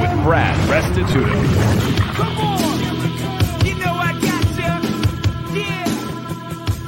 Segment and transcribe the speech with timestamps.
[0.00, 1.32] with Brad Restituto.
[2.14, 3.66] Come on!
[3.66, 5.60] You know I got you.
[5.60, 5.88] Yeah.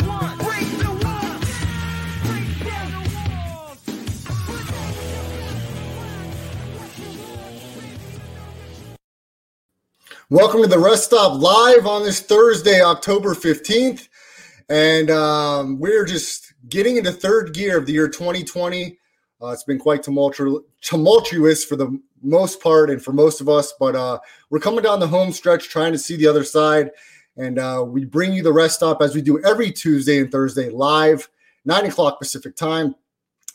[0.06, 0.38] One.
[0.38, 1.50] Break the walls.
[2.24, 3.78] Break down the walls.
[10.30, 14.08] Welcome to the Rest Stop live on this Thursday, October 15th.
[14.70, 18.98] And um, we're just getting into third gear of the year 2020.
[19.42, 23.72] Uh, it's been quite tumultu- tumultuous for the most part and for most of us,
[23.78, 24.18] but uh,
[24.50, 26.90] we're coming down the home stretch trying to see the other side.
[27.36, 30.70] And uh, we bring you the Rest Stop as we do every Tuesday and Thursday
[30.70, 31.28] live,
[31.64, 32.94] 9 o'clock Pacific time.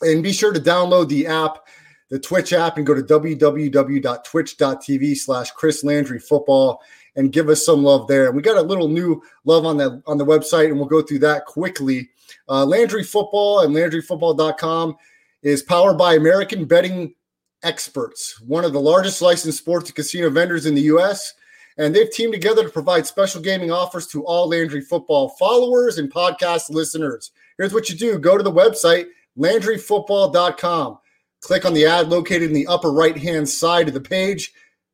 [0.02, 1.66] And be sure to download the app,
[2.08, 6.82] the Twitch app, and go to www.twitch.tv slash Chris Landry football
[7.16, 8.26] and give us some love there.
[8.26, 11.02] And we got a little new love on the on the website, and we'll go
[11.02, 12.10] through that quickly.
[12.48, 14.96] Uh, Landry Football and LandryFootball.com
[15.42, 17.14] is powered by American Betting
[17.62, 21.34] Experts, one of the largest licensed sports and casino vendors in the U.S.
[21.76, 26.12] And they've teamed together to provide special gaming offers to all Landry Football followers and
[26.12, 27.30] podcast listeners.
[27.58, 29.06] Here's what you do go to the website,
[29.38, 30.98] LandryFootball.com.
[31.42, 34.52] Click on the ad located in the upper right hand side of the page.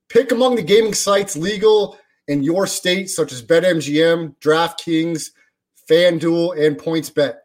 [0.09, 5.31] Pick among the gaming sites legal in your state, such as BetMGM, DraftKings,
[5.89, 7.37] FanDuel, and PointsBet.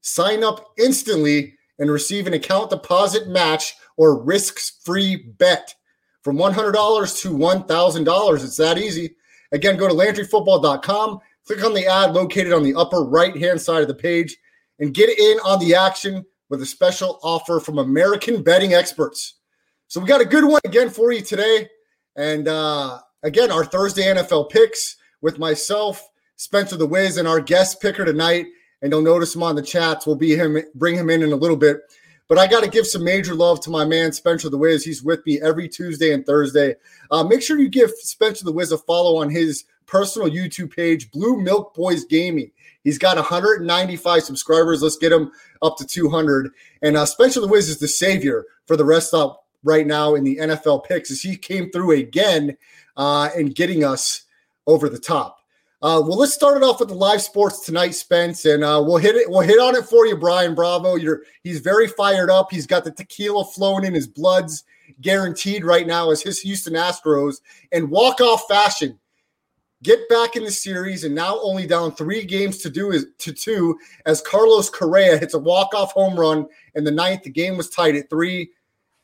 [0.00, 5.74] Sign up instantly and receive an account deposit match or risk-free bet
[6.22, 8.44] from $100 to $1,000.
[8.44, 9.16] It's that easy.
[9.52, 13.88] Again, go to LandryFootball.com, click on the ad located on the upper right-hand side of
[13.88, 14.36] the page,
[14.78, 19.34] and get in on the action with a special offer from American betting experts.
[19.88, 21.68] So we got a good one again for you today.
[22.16, 27.82] And uh, again, our Thursday NFL picks with myself, Spencer the Wiz, and our guest
[27.82, 28.46] picker tonight.
[28.80, 30.06] And you'll notice him on the chats.
[30.06, 31.80] We'll be him, bring him in in a little bit.
[32.28, 34.84] But I got to give some major love to my man Spencer the Wiz.
[34.84, 36.76] He's with me every Tuesday and Thursday.
[37.10, 41.10] Uh, make sure you give Spencer the Wiz a follow on his personal YouTube page,
[41.10, 42.50] Blue Milk Boys Gaming.
[42.84, 44.82] He's got 195 subscribers.
[44.82, 46.50] Let's get him up to 200.
[46.82, 50.24] And uh, Spencer the Wiz is the savior for the rest stop right now in
[50.24, 52.56] the NFL picks as he came through again
[52.96, 54.22] uh, and getting us
[54.66, 55.37] over the top.
[55.80, 58.96] Uh, well, let's start it off with the live sports tonight, Spence, and uh, we'll
[58.96, 59.30] hit it.
[59.30, 60.96] We'll hit on it for you, Brian Bravo.
[60.96, 62.50] You're he's very fired up.
[62.50, 64.64] He's got the tequila flowing in his bloods,
[65.00, 67.36] guaranteed right now as his Houston Astros
[67.70, 68.98] in walk off fashion
[69.82, 73.32] get back in the series and now only down three games to do is to
[73.32, 77.22] two as Carlos Correa hits a walk off home run in the ninth.
[77.22, 78.50] The game was tied at three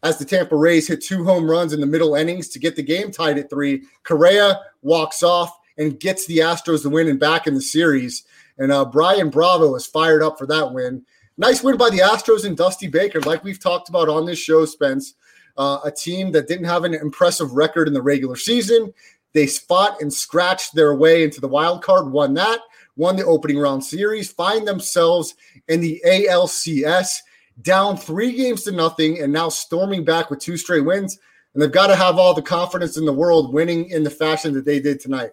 [0.02, 2.82] as the Tampa Rays hit two home runs in the middle innings to get the
[2.82, 3.84] game tied at three.
[4.02, 8.24] Correa walks off and gets the Astros the win and back in the series.
[8.58, 11.04] And uh, Brian Bravo is fired up for that win.
[11.36, 14.64] Nice win by the Astros and Dusty Baker, like we've talked about on this show,
[14.64, 15.14] Spence.
[15.56, 18.92] Uh, a team that didn't have an impressive record in the regular season.
[19.34, 22.60] They fought and scratched their way into the wild card, won that,
[22.96, 25.34] won the opening round series, find themselves
[25.68, 27.18] in the ALCS,
[27.62, 31.18] down three games to nothing, and now storming back with two straight wins.
[31.52, 34.54] And they've got to have all the confidence in the world winning in the fashion
[34.54, 35.30] that they did tonight.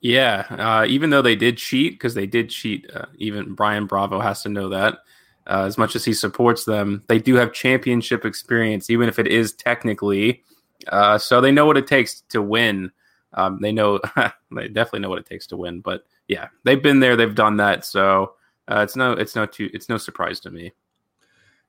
[0.00, 4.20] Yeah, uh, even though they did cheat, because they did cheat, uh, even Brian Bravo
[4.20, 4.98] has to know that.
[5.46, 9.26] Uh, as much as he supports them, they do have championship experience, even if it
[9.26, 10.42] is technically.
[10.88, 12.92] Uh, so they know what it takes to win.
[13.32, 13.98] Um, they know
[14.50, 15.80] they definitely know what it takes to win.
[15.80, 17.84] But yeah, they've been there, they've done that.
[17.84, 18.34] So
[18.68, 20.72] uh, it's no, it's no too, it's no surprise to me.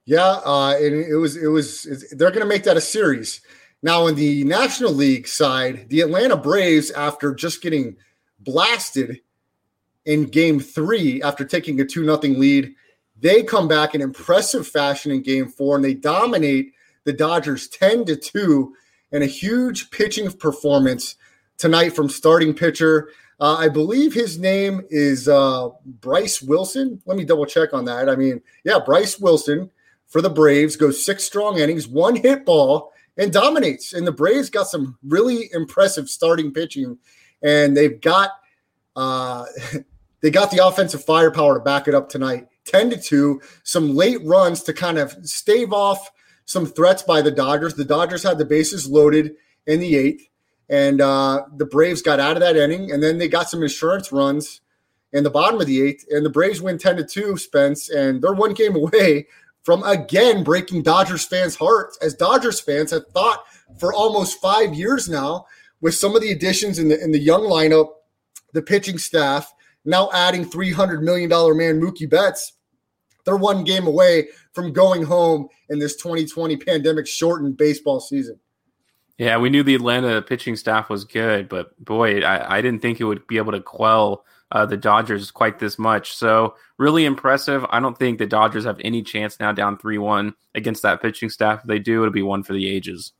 [0.05, 1.83] Yeah, uh, and it was, it was.
[2.11, 3.41] They're going to make that a series.
[3.81, 7.95] Now, in the National League side, the Atlanta Braves, after just getting
[8.39, 9.21] blasted
[10.05, 12.73] in game three, after taking a 2 0 lead,
[13.21, 16.73] They come back in impressive fashion in game four and they dominate
[17.03, 18.73] the Dodgers 10 to 2
[19.11, 21.15] and a huge pitching performance
[21.57, 23.09] tonight from starting pitcher.
[23.39, 25.69] Uh, I believe his name is uh,
[26.01, 27.01] Bryse Wilson.
[27.05, 28.09] Let me double check on that.
[28.09, 29.69] I mean, yeah, Bryse Wilson
[30.07, 33.93] for the Braves goes six strong innings, one hit ball, and dominates.
[33.93, 36.97] And the Braves got some really impressive starting pitching,
[37.43, 38.31] and they've got
[38.95, 39.45] uh,
[40.21, 42.47] they got the offensive firepower to back it up tonight.
[42.65, 46.11] 10 to 2, some late runs to kind of stave off
[46.45, 47.73] some threats by the Dodgers.
[47.73, 49.35] The Dodgers had the bases loaded
[49.65, 50.27] in the eighth,
[50.69, 54.11] and uh, the Braves got out of that inning, and then they got some insurance
[54.11, 54.61] runs
[55.13, 58.21] in the bottom of the eighth, and the Braves win 10 to 2, Spence, and
[58.21, 59.27] they're one game away
[59.63, 63.43] from again breaking Dodgers fans' hearts, as Dodgers fans have thought
[63.77, 65.45] for almost five years now,
[65.81, 67.89] with some of the additions in the in the young lineup,
[68.53, 69.53] the pitching staff,
[69.85, 72.53] now adding $300 million man Mookie Betts.
[73.25, 78.39] They're one game away from going home in this 2020 pandemic shortened baseball season.
[79.17, 82.99] Yeah, we knew the Atlanta pitching staff was good, but boy, I, I didn't think
[82.99, 86.13] it would be able to quell uh, the Dodgers quite this much.
[86.15, 87.65] So really impressive.
[87.69, 91.29] I don't think the Dodgers have any chance now down three one against that pitching
[91.29, 91.61] staff.
[91.61, 93.13] If they do, it'll be one for the ages.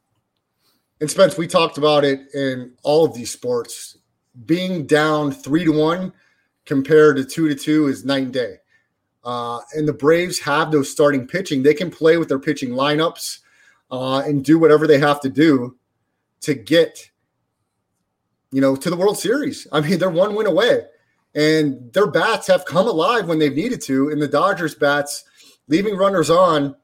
[1.02, 3.98] And Spence, we talked about it in all of these sports.
[4.46, 6.14] Being down three to one
[6.66, 8.56] compared to two to two is night and day.
[9.24, 11.64] Uh, and the Braves have those starting pitching.
[11.64, 13.40] They can play with their pitching lineups
[13.92, 15.78] uh, and do whatever they have to do
[16.42, 17.10] to get,
[18.52, 19.68] you know, to the World Series.
[19.72, 20.84] I mean, they're one win away,
[21.36, 24.10] and their bats have come alive when they've needed to.
[24.10, 25.24] And the Dodgers bats,
[25.68, 26.76] leaving runners on.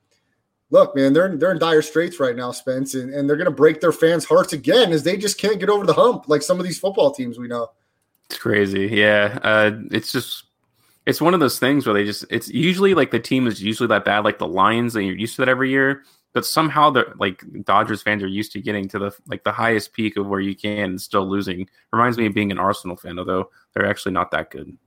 [0.71, 3.51] Look, man, they're they're in dire straits right now, Spence, and, and they're going to
[3.51, 6.59] break their fans' hearts again as they just can't get over the hump like some
[6.59, 7.69] of these football teams we know.
[8.29, 8.87] It's crazy.
[8.87, 9.37] Yeah.
[9.43, 10.45] Uh, it's just,
[11.05, 13.87] it's one of those things where they just, it's usually like the team is usually
[13.87, 16.03] that bad, like the Lions, and you're used to that every year.
[16.35, 19.93] But somehow the like Dodgers fans are used to getting to the like the highest
[19.93, 21.69] peak of where you can and still losing.
[21.93, 24.77] Reminds me of being an Arsenal fan, although they're actually not that good.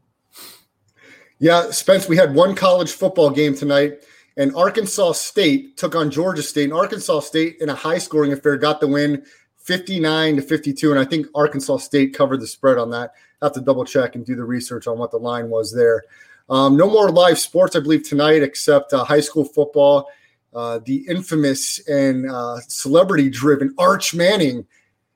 [1.38, 4.04] Yeah, Spence, we had one college football game tonight,
[4.36, 6.64] and Arkansas State took on Georgia State.
[6.64, 9.24] And Arkansas State, in a high scoring affair, got the win
[9.56, 10.90] 59 to 52.
[10.90, 13.14] And I think Arkansas State covered the spread on that.
[13.40, 16.04] I have to double check and do the research on what the line was there.
[16.50, 20.10] Um, no more live sports, I believe, tonight, except uh, high school football.
[20.54, 24.66] Uh, the infamous and uh, celebrity driven Arch Manning,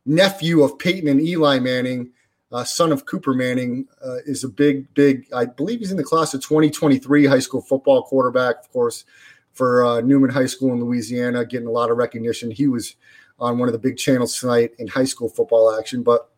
[0.04, 2.10] nephew of Peyton and Eli Manning,
[2.52, 6.04] uh, son of Cooper Manning, uh, is a big, big, I believe he's in the
[6.04, 9.04] class of 2023 high school football quarterback, of course,
[9.54, 12.50] for uh, Newman High School in Louisiana, getting a lot of recognition.
[12.50, 12.96] He was
[13.38, 16.02] on one of the big channels tonight in high school football action.
[16.02, 16.28] But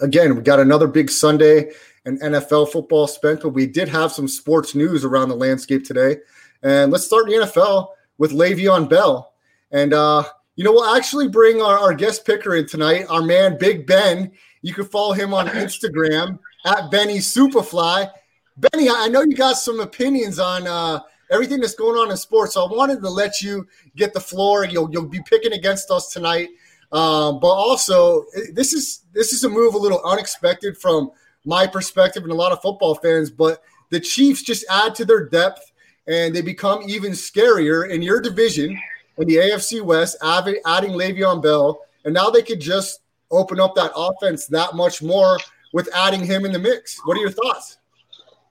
[0.00, 1.70] again, we got another big Sunday
[2.04, 6.16] and NFL football spent, but we did have some sports news around the landscape today.
[6.62, 9.32] And let's start the NFL with Le'Veon Bell.
[9.70, 10.24] And, uh,
[10.56, 14.32] you know, we'll actually bring our, our guest picker in tonight, our man, Big Ben.
[14.62, 18.10] You can follow him on Instagram at Benny Superfly.
[18.56, 21.00] Benny, I know you got some opinions on uh,
[21.30, 22.54] everything that's going on in sports.
[22.54, 23.66] So I wanted to let you
[23.96, 24.64] get the floor.
[24.64, 26.48] You'll you'll be picking against us tonight,
[26.90, 31.10] um, but also this is this is a move a little unexpected from
[31.44, 33.30] my perspective and a lot of football fans.
[33.30, 35.67] But the Chiefs just add to their depth
[36.08, 38.80] and they become even scarier in your division
[39.18, 43.92] in the AFC West, adding, Le'Veon Bell, and now they could just open up that
[43.94, 45.38] offense that much more
[45.72, 46.98] with adding him in the mix.
[47.04, 47.78] What are your thoughts?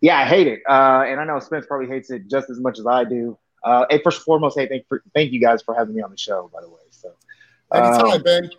[0.01, 2.79] Yeah, I hate it, uh, and I know Spence probably hates it just as much
[2.79, 3.38] as I do.
[3.63, 6.12] Uh, hey, first and foremost, hey, thank for, thank you guys for having me on
[6.12, 6.50] the show.
[6.53, 7.12] By the way, so
[7.74, 8.50] Anytime, um, Ben.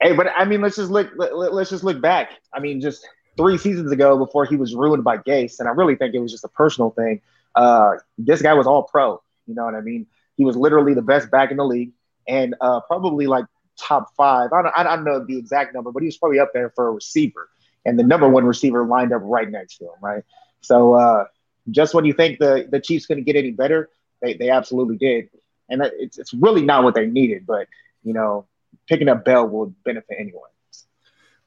[0.00, 1.10] Hey, but I mean, let's just look.
[1.16, 2.30] Let, let's just look back.
[2.52, 3.06] I mean, just
[3.36, 6.32] three seasons ago, before he was ruined by Gase, and I really think it was
[6.32, 7.20] just a personal thing.
[7.54, 9.22] Uh, this guy was all pro.
[9.46, 10.06] You know what I mean?
[10.36, 11.92] He was literally the best back in the league,
[12.26, 13.44] and uh, probably like
[13.78, 14.52] top five.
[14.52, 16.88] I don't, I don't know the exact number, but he was probably up there for
[16.88, 17.48] a receiver,
[17.84, 19.94] and the number one receiver lined up right next to him.
[20.00, 20.22] Right.
[20.60, 21.24] So uh,
[21.70, 23.90] just when you think the the Chiefs to get any better,
[24.20, 25.28] they they absolutely did,
[25.68, 27.68] and it's it's really not what they needed, but
[28.02, 28.46] you know,
[28.88, 30.51] picking up Bell will benefit anyone.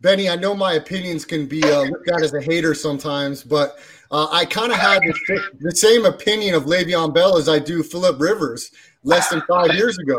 [0.02, 3.80] Benny, I know my opinions can be uh, looked at as a hater sometimes, but
[4.12, 7.82] uh, I kind of had the, the same opinion of Le'Veon Bell as I do
[7.82, 8.72] Philip Rivers
[9.04, 10.18] less than five years ago.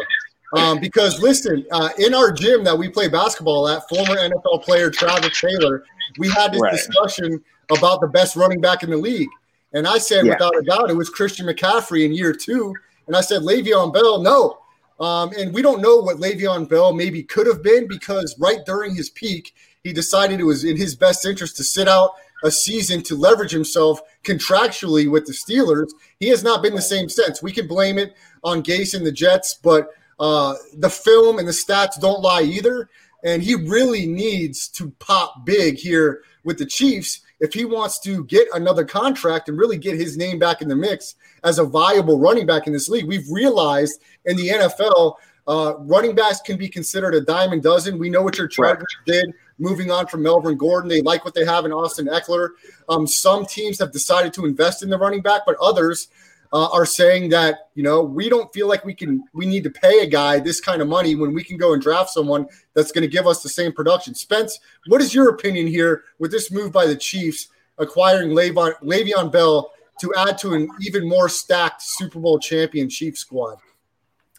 [0.56, 4.90] Um, because listen, uh, in our gym that we play basketball at, former NFL player
[4.90, 5.84] Travis Taylor,
[6.18, 6.72] we had this Right.
[6.72, 9.28] discussion about the best running back in the league,
[9.72, 10.32] and I said Yeah.
[10.34, 12.72] without a doubt it was Christian McCaffrey in year two,
[13.06, 14.58] and I said Le'Veon Bell, no.
[14.98, 18.94] Um, and we don't know what Le'Veon Bell maybe could have been because right during
[18.94, 19.52] his peak,
[19.86, 22.10] he decided it was in his best interest to sit out
[22.42, 27.08] a season to leverage himself contractually with the Steelers, he has not been the same
[27.08, 27.40] since.
[27.40, 31.52] We can blame it on Gase and the Jets, but uh, the film and the
[31.52, 32.88] stats don't lie either.
[33.24, 38.24] And he really needs to pop big here with the Chiefs if he wants to
[38.24, 41.14] get another contract and really get his name back in the mix
[41.44, 43.06] as a viable running back in this league.
[43.06, 45.14] We've realized in the NFL,
[45.46, 47.98] uh, running backs can be considered a dime a dozen.
[47.98, 50.88] We know what your Chargers did moving on from Melvin Gordon.
[50.88, 52.50] They like what they have in Austin Ekeler.
[52.88, 56.08] Um, some teams have decided to invest in the running back, but others
[56.52, 59.70] uh, are saying that you know we don't feel like we can we need to
[59.70, 62.92] pay a guy this kind of money when we can go and draft someone that's
[62.92, 64.14] going to give us the same production.
[64.14, 67.48] Spence, what is your opinion here with this move by the Chiefs
[67.78, 69.70] acquiring Le'Veon, Le'Veon Bell
[70.00, 73.58] to add to an even more stacked Super Bowl champion Chiefs squad?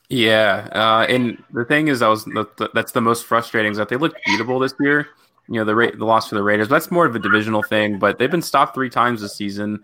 [0.09, 2.25] Yeah, uh, and the thing is, I was
[2.73, 5.07] that's the most frustrating is that they look beatable this year.
[5.49, 6.69] You know, the rate the loss for the Raiders.
[6.69, 9.83] That's more of a divisional thing, but they've been stopped three times this season.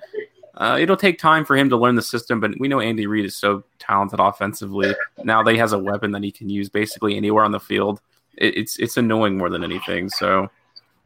[0.55, 3.25] Uh, it'll take time for him to learn the system, but we know Andy Reid
[3.25, 4.93] is so talented offensively.
[5.23, 7.99] Now that he has a weapon that he can use basically anywhere on the field,
[8.37, 10.09] it, it's it's annoying more than anything.
[10.09, 10.49] So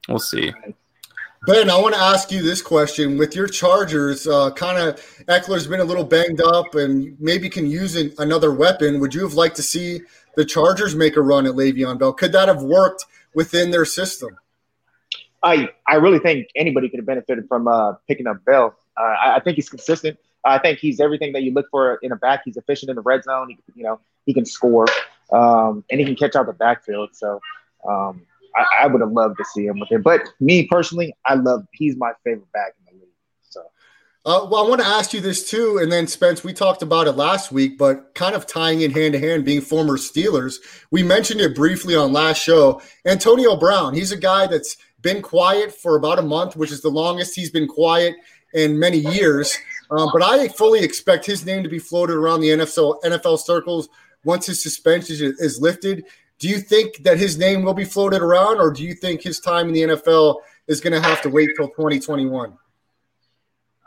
[0.08, 0.54] we'll see.
[1.48, 3.18] Ben, I want to ask you this question.
[3.18, 4.98] With your Chargers, uh, kind of
[5.30, 9.00] Ekeler's been a little banged up and maybe can use an, another weapon.
[9.00, 10.02] Would you have liked to see
[10.36, 12.12] the Chargers make a run at Le'Veon Bell?
[12.12, 14.38] Could that have worked within their system?
[15.42, 18.76] I I really think anybody could have benefited from uh, picking up Bell.
[18.98, 20.20] Uh, I, I think he's consistent.
[20.44, 22.42] I think he's everything that you look for in a back.
[22.44, 23.52] He's efficient in the red zone.
[23.52, 24.88] He, you know, he can score,
[25.32, 27.16] um, and he can catch out the backfield.
[27.16, 27.40] So
[27.88, 28.24] um,
[28.58, 30.04] I, I would have loved to see him with it.
[30.04, 31.66] But me personally, I love.
[31.74, 33.14] He's my favorite back in the league.
[33.42, 33.62] So.
[34.26, 37.08] Uh, well, I want to ask you this too, and then Spence, we talked about
[37.08, 40.58] it last week, but kind of tying in hand to hand, being former Steelers,
[40.92, 42.82] we mentioned it briefly on last show.
[43.06, 46.90] Antonio Brown, he's a guy that's been quiet for about a month, which is the
[46.90, 48.16] longest he's been quiet
[48.54, 49.58] in many years.
[49.90, 53.88] Um, but I fully expect his name to be floated around the NFL NFL circles
[54.26, 56.04] once his suspension is, is lifted.
[56.40, 59.40] Do you think that his name will be floated around, or do you think his
[59.40, 62.54] time in the NFL is going to have to wait till 2021?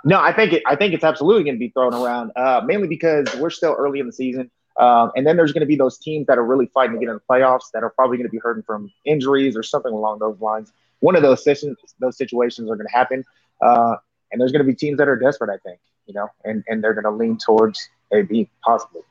[0.04, 2.88] No, I think it, I think it's absolutely going to be thrown around, uh, mainly
[2.88, 5.98] because we're still early in the season, um, and then there's going to be those
[5.98, 8.32] teams that are really fighting to get in the playoffs that are probably going to
[8.32, 10.72] be hurting from injuries or something along those lines.
[11.00, 13.24] One of those those situations are going to happen,
[13.60, 13.96] uh,
[14.32, 15.50] and there's going to be teams that are desperate.
[15.50, 19.02] I think you know, and and they're going to lean towards AB possibly.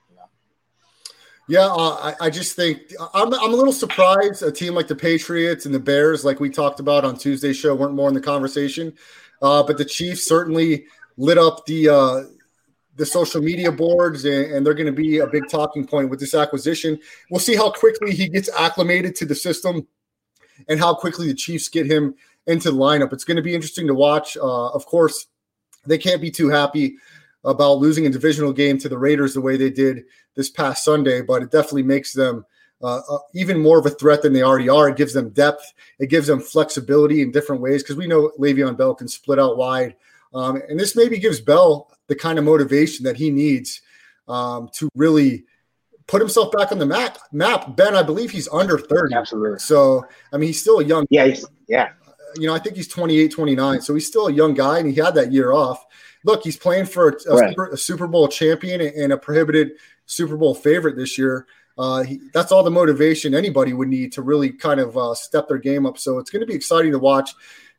[1.50, 4.96] Yeah, uh, I, I just think I'm, I'm a little surprised a team like the
[4.96, 8.22] Patriots and the Bears, like we talked about on Tuesday's show, weren't more in the
[8.22, 8.94] conversation.
[9.42, 10.86] Uh, but the Chiefs certainly
[11.18, 12.24] lit up the uh,
[12.98, 16.20] the social media boards, and, and they're going to be a big talking point with
[16.20, 17.00] this acquisition.
[17.32, 19.88] We'll see how quickly he gets acclimated to the system,
[20.68, 22.14] and how quickly the Chiefs get him
[22.46, 23.12] into the lineup.
[23.12, 24.38] It's going to be interesting to watch.
[24.38, 25.26] Uh, of course,
[25.88, 26.98] they can't be too happy
[27.44, 30.04] about losing a divisional game to the Raiders the way they did
[30.36, 32.46] this past Sunday, but it definitely makes them
[32.82, 34.90] uh, uh, even more of a threat than they already are.
[34.90, 38.78] It gives them depth, it gives them flexibility in different ways because we know Le'Veon
[38.78, 39.96] Bell can split out wide.
[40.34, 43.82] Um, and this maybe gives Bell the kind of motivation that he needs
[44.28, 45.46] um, to really
[46.08, 47.18] put himself back on the map.
[47.32, 49.14] Map Ben, I believe he's under 30.
[49.14, 49.60] Absolutely.
[49.60, 51.36] So, I mean, he's still a young Yeah,
[51.68, 51.90] yeah.
[52.36, 53.82] you know, I think he's 28, 29.
[53.82, 55.86] So he's still a young guy and he had that year off.
[56.26, 57.50] Look, he's playing for a, a, Right.
[57.50, 59.74] super, a Super Bowl champion and a prohibited
[60.06, 61.48] Super Bowl favorite this year.
[61.78, 65.48] Uh, he, that's all the motivation anybody would need to really kind of uh, step
[65.48, 65.98] their game up.
[65.98, 67.32] So it's going to be exciting to watch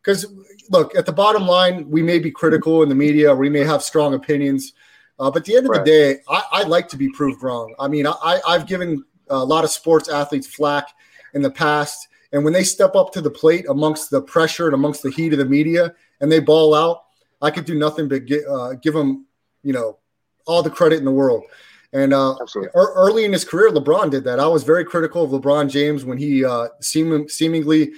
[0.02, 0.24] because,
[0.70, 3.82] look, at the bottom line, we may be critical in the media, we may have
[3.82, 4.72] strong opinions.
[5.18, 5.84] Uh, but at the end of Right.
[5.84, 7.74] the day, I, I like to be proved wrong.
[7.78, 10.88] I mean, I, I've given a lot of sports athletes flack
[11.34, 12.08] in the past.
[12.32, 15.32] And when they step up to the plate amongst the pressure and amongst the heat
[15.34, 15.92] of the media
[16.22, 17.02] and they ball out,
[17.40, 19.26] I could do nothing but get, uh, give him,
[19.62, 19.98] you know,
[20.46, 21.44] all the credit in the world.
[21.92, 22.36] And uh,
[22.74, 24.38] early in his career, LeBron did that.
[24.38, 27.92] I was very critical of LeBron James when he uh, seem- seemingly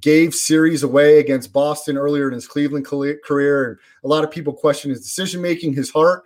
[0.00, 3.68] gave series away against Boston earlier in his Cleveland career- career.
[3.68, 6.24] And a lot of people questioned his decision making, his heart.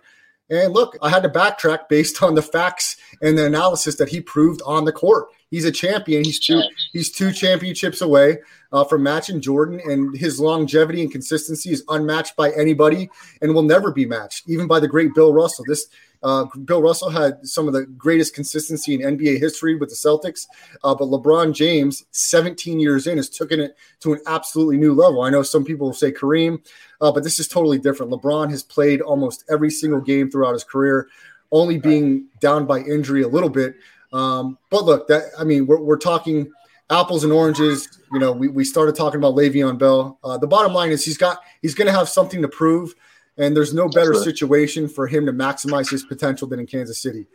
[0.49, 4.21] And look, I had to backtrack based on the facts and the analysis that he
[4.21, 5.27] proved on the court.
[5.49, 6.23] He's a champion.
[6.23, 6.61] He's two.
[6.91, 8.39] He's two championships away
[8.71, 13.09] uh, from matching Jordan, and his longevity and consistency is unmatched by anybody,
[13.41, 15.63] and will never be matched, even by the great Bill Russell.
[15.67, 15.87] This
[16.23, 20.47] uh, Bill Russell had some of the greatest consistency in NBA history with the Celtics,
[20.83, 25.21] uh, but LeBron James, 17 years in, has taken it to an absolutely new level.
[25.21, 26.65] I know some people will say Kareem,
[27.03, 28.13] uh, but this is totally different.
[28.13, 31.09] LeBron has played almost every single game throughout his career,
[31.51, 33.75] only being down by injury a little bit.
[34.13, 36.49] Um, but look, that I mean, we're, we're talking
[36.89, 37.99] apples and oranges.
[38.13, 40.17] You know, we, we started talking about Le'Veon Bell.
[40.23, 42.93] Uh, the bottom line is he's got he's going to have something to prove,
[43.37, 47.27] and there's no better situation for him to maximize his potential than in Kansas City.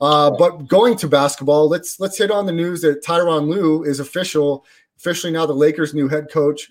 [0.00, 3.98] Uh, but going to basketball, let's let's hit on the news that Tyronn Lue is
[3.98, 4.64] official,
[4.96, 6.70] officially now the Lakers' new head coach.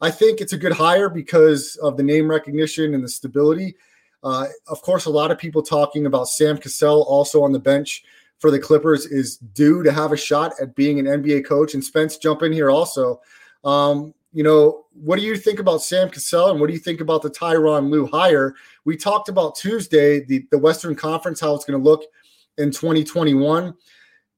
[0.00, 3.76] I think it's a good hire because of the name recognition and the stability.
[4.22, 8.04] Uh, of course, a lot of people talking about Sam Cassell also on the bench
[8.38, 11.74] for the Clippers is due to have a shot at being an NBA coach.
[11.74, 13.20] And Spence, jump in here also.
[13.64, 17.00] Um, you know, what do you think about Sam Cassell and what do you think
[17.00, 18.54] about the Tyronn Lue hire?
[18.84, 22.04] We talked about Tuesday, the, the Western Conference, how it's going to look
[22.58, 23.74] in 2021.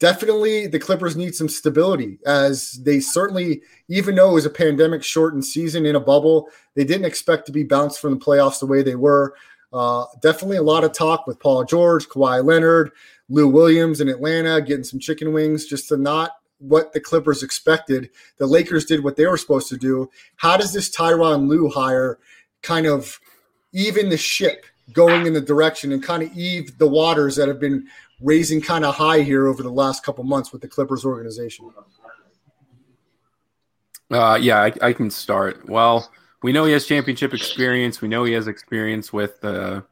[0.00, 5.02] Definitely the Clippers need some stability as they certainly, even though it was a pandemic
[5.02, 8.67] shortened season in a bubble, they didn't expect to be bounced from the playoffs the
[8.67, 9.35] way they were.
[9.73, 12.93] Uh, definitely a lot of talk with Paul George, Kawhi Leonard,
[13.28, 18.11] Lou Williams in Atlanta getting some chicken wings just to not what the Clippers expected.
[18.38, 20.11] The Lakers did what they were supposed to do.
[20.37, 22.19] How does this Tyronn Lue hire
[22.62, 23.19] kind of
[23.73, 27.61] even the ship going in the direction and kind of eve the waters that have
[27.61, 27.87] been
[28.20, 31.70] raising kind of high here over the last couple months with the Clippers organization?
[34.10, 35.68] Uh, yeah, I, I can start.
[35.68, 36.10] Well,
[36.42, 38.00] we know he has championship experience.
[38.00, 39.82] We know he has experience with uh,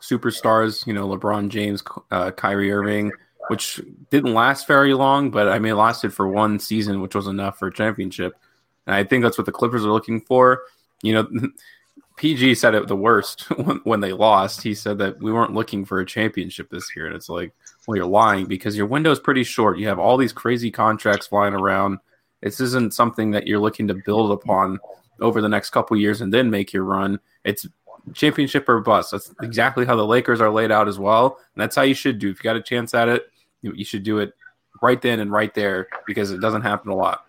[0.00, 0.86] superstars.
[0.86, 3.12] You know, LeBron James, uh, Kyrie Irving,
[3.48, 7.26] which didn't last very long, but I mean, it lasted for one season, which was
[7.26, 8.34] enough for a championship.
[8.86, 10.62] And I think that's what the Clippers are looking for.
[11.02, 11.28] You know,
[12.20, 14.60] PG said it the worst when, when they lost.
[14.60, 17.50] He said that we weren't looking for a championship this year, and it's like,
[17.86, 19.78] well, you're lying because your window is pretty short.
[19.78, 21.98] You have all these crazy contracts flying around.
[22.42, 24.78] This isn't something that you're looking to build upon
[25.22, 27.18] over the next couple years and then make your run.
[27.44, 27.66] It's
[28.12, 29.12] championship or bust.
[29.12, 32.18] That's exactly how the Lakers are laid out as well, and that's how you should
[32.18, 32.28] do.
[32.28, 33.30] If you got a chance at it,
[33.62, 34.34] you, you should do it
[34.82, 37.24] right then and right there because it doesn't happen a lot.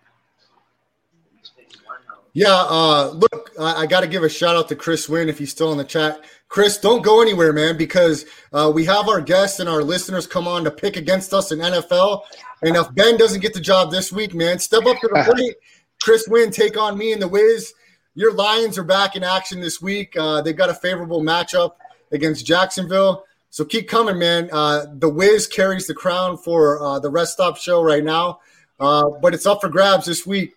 [2.34, 5.38] Yeah, uh, look, I, I got to give a shout out to Chris Wynn if
[5.38, 6.24] he's still in the chat.
[6.48, 10.48] Chris, don't go anywhere, man, because uh, we have our guests and our listeners come
[10.48, 12.22] on to pick against us in NFL.
[12.62, 15.56] And if Ben doesn't get the job this week, man, step up to the plate.
[16.02, 17.74] Chris Wynn, take on me and the Wiz.
[18.16, 20.16] Your Lions are back in action this week.
[20.18, 21.74] Uh, they've got a favorable matchup
[22.12, 23.26] against Jacksonville.
[23.50, 24.50] So keep coming, man.
[24.52, 28.40] Uh, the Wiz carries the crown for uh, the Rest Stop show right now,
[28.80, 30.56] uh, but it's up for grabs this week.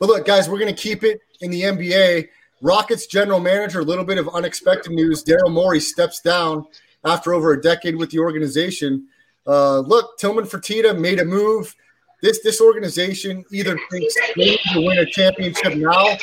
[0.00, 2.28] But look, guys, we're going to keep it in the NBA.
[2.60, 5.22] Rockets general manager, a little bit of unexpected news.
[5.22, 6.66] Daryl Morey steps down
[7.04, 9.06] after over a decade with the organization.
[9.46, 11.74] Uh, look, Tillman Fertitta made a move.
[12.20, 16.16] This this organization either thinks they need to win a championship now,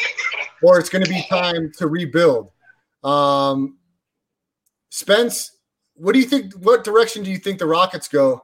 [0.61, 2.51] or it's going to be time to rebuild.
[3.03, 3.77] Um,
[4.89, 5.57] Spence,
[5.95, 6.53] what do you think?
[6.55, 8.43] What direction do you think the Rockets go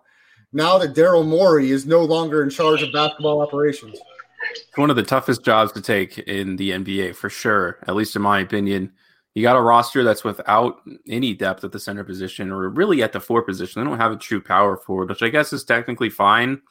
[0.53, 3.99] now that Daryl Morey is no longer in charge of basketball operations?
[4.49, 8.15] It's one of the toughest jobs to take in the NBA for sure, at least
[8.15, 8.91] in my opinion.
[9.33, 13.13] You got a roster that's without any depth at the center position or really at
[13.13, 13.81] the four position.
[13.81, 16.61] They don't have a true power forward, which I guess is technically fine.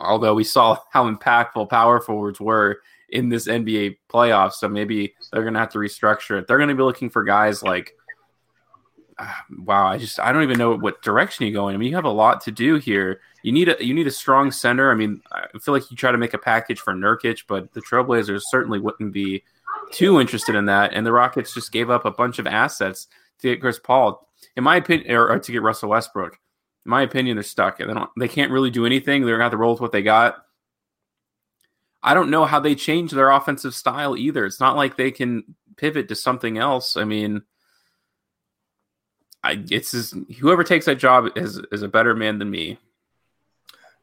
[0.00, 5.42] Although we saw how impactful power forwards were in this NBA playoffs, so maybe they're
[5.42, 6.46] going to have to restructure it.
[6.46, 7.94] They're going to be looking for guys like,
[9.58, 11.74] wow, I just I don't even know what direction you're going.
[11.74, 13.20] I mean, you have a lot to do here.
[13.42, 14.90] You need a you need a strong center.
[14.90, 17.80] I mean, I feel like you try to make a package for Nurkic, but the
[17.80, 19.44] Trailblazers certainly wouldn't be
[19.92, 20.92] too interested in that.
[20.92, 23.08] And the Rockets just gave up a bunch of assets
[23.40, 24.26] to get Chris Paul.
[24.56, 26.38] In my opinion, or, or to get Russell Westbrook.
[26.84, 27.78] In my opinion, they're stuck.
[27.78, 28.10] They don't.
[28.18, 29.24] They can't really do anything.
[29.24, 30.36] They're to have to roll with what they got.
[32.02, 34.46] I don't know how they change their offensive style either.
[34.46, 36.96] It's not like they can pivot to something else.
[36.96, 37.42] I mean,
[39.44, 42.78] I it's just, whoever takes that job is is a better man than me.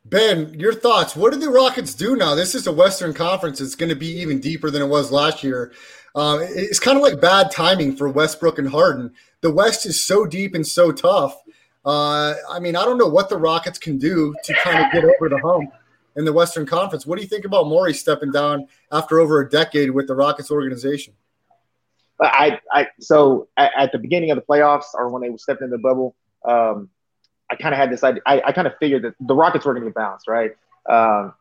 [0.05, 1.15] Ben, your thoughts.
[1.15, 2.35] What do the Rockets do now?
[2.35, 3.59] This is a Western Conference.
[3.59, 5.73] It's going to be even deeper than it was last year.
[6.13, 9.11] Um, it's kind of like bad timing for Westbrook and Harden.
[9.41, 11.35] The West is so deep and so tough.
[11.83, 15.03] Uh, I mean, I don't know what the Rockets can do to kind of get
[15.03, 15.71] over the hump
[16.15, 17.05] in the Western Conference.
[17.05, 20.51] What do you think about Morey stepping down after over a decade with the Rockets
[20.51, 21.15] organization?
[22.17, 25.61] But I, I so at, at the beginning of the playoffs or when they stepped
[25.61, 26.89] in the bubble, um,
[27.49, 28.21] I kind of had this idea.
[28.25, 30.51] I, I kind of figured that the Rockets were going to get bounced, right?
[30.89, 31.33] Um,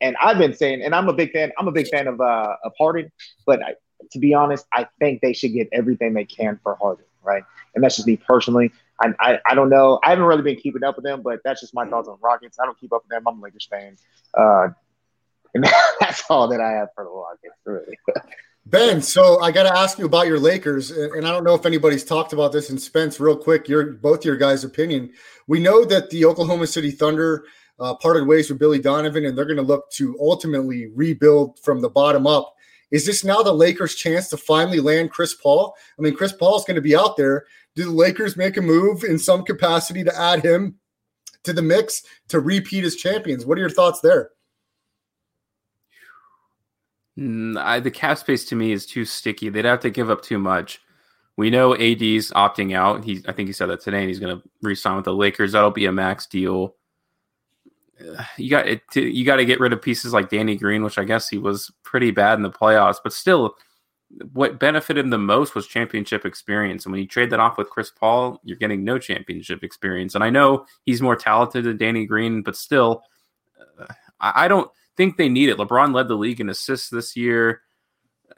[0.00, 1.52] and I've been saying, and I'm a big fan.
[1.58, 3.12] I'm a big fan of uh, of Harden,
[3.46, 3.74] but I,
[4.12, 7.44] to be honest, I think they should get everything they can for Harden, right?
[7.74, 8.72] And that's just me personally.
[9.00, 9.98] I, I, I don't know.
[10.04, 12.58] I haven't really been keeping up with them, but that's just my thoughts on Rockets.
[12.60, 13.24] I don't keep up with them.
[13.26, 13.96] I'm a Lakers fan,
[14.34, 14.68] uh,
[15.54, 15.64] and
[16.00, 17.98] that's all that I have for the Rockets, really.
[18.66, 21.54] Ben, so I got to ask you about your Lakers, and and I don't know
[21.54, 23.20] if anybody's talked about this in Spence.
[23.20, 25.12] Real quick, your both your guys' opinion.
[25.46, 27.44] We know that the Oklahoma City Thunder
[27.78, 31.80] uh, parted ways with Billy Donovan, and they're going to look to ultimately rebuild from
[31.80, 32.54] the bottom up.
[32.90, 35.74] Is this now the Lakers' chance to finally land Chris Paul?
[35.98, 37.44] I mean, Chris Paul is going to be out there.
[37.74, 40.76] Do the Lakers make a move in some capacity to add him
[41.42, 43.44] to the mix to repeat as champions?
[43.44, 44.30] What are your thoughts there?
[47.16, 49.48] I, the cap space to me is too sticky.
[49.48, 50.80] They'd have to give up too much.
[51.36, 53.04] We know AD's opting out.
[53.04, 55.52] He, I think he said that today, and he's going to re-sign with the Lakers.
[55.52, 56.76] That'll be a max deal.
[58.36, 58.82] You got it.
[58.94, 61.72] You got to get rid of pieces like Danny Green, which I guess he was
[61.82, 63.56] pretty bad in the playoffs, but still,
[64.32, 66.84] what benefited him the most was championship experience.
[66.84, 70.14] And when you trade that off with Chris Paul, you're getting no championship experience.
[70.14, 73.02] And I know he's more talented than Danny Green, but still,
[73.80, 73.86] uh,
[74.20, 75.56] I, I don't think they need it.
[75.58, 77.62] LeBron led the league in assists this year.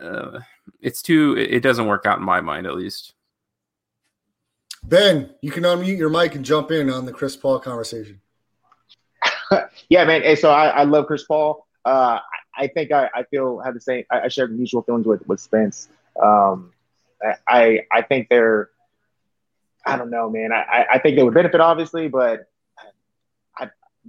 [0.01, 0.41] Uh,
[0.81, 1.37] it's too.
[1.37, 3.15] It it doesn't work out in my mind, at least.
[4.85, 8.21] Ben, you can unmute your mic and jump in on the Chris Paul conversation.
[9.89, 10.23] yeah, man.
[10.23, 11.67] Hey, so I, I love Chris Paul.
[11.85, 12.19] Uh,
[12.57, 14.05] I, I think I, I feel have the same.
[14.11, 15.89] I, I share mutual feelings with with Spence.
[16.23, 16.73] Um,
[17.23, 18.71] I- I I think they're.
[19.87, 20.53] I don't know, man.
[20.53, 22.49] I I- I think they would benefit, obviously, but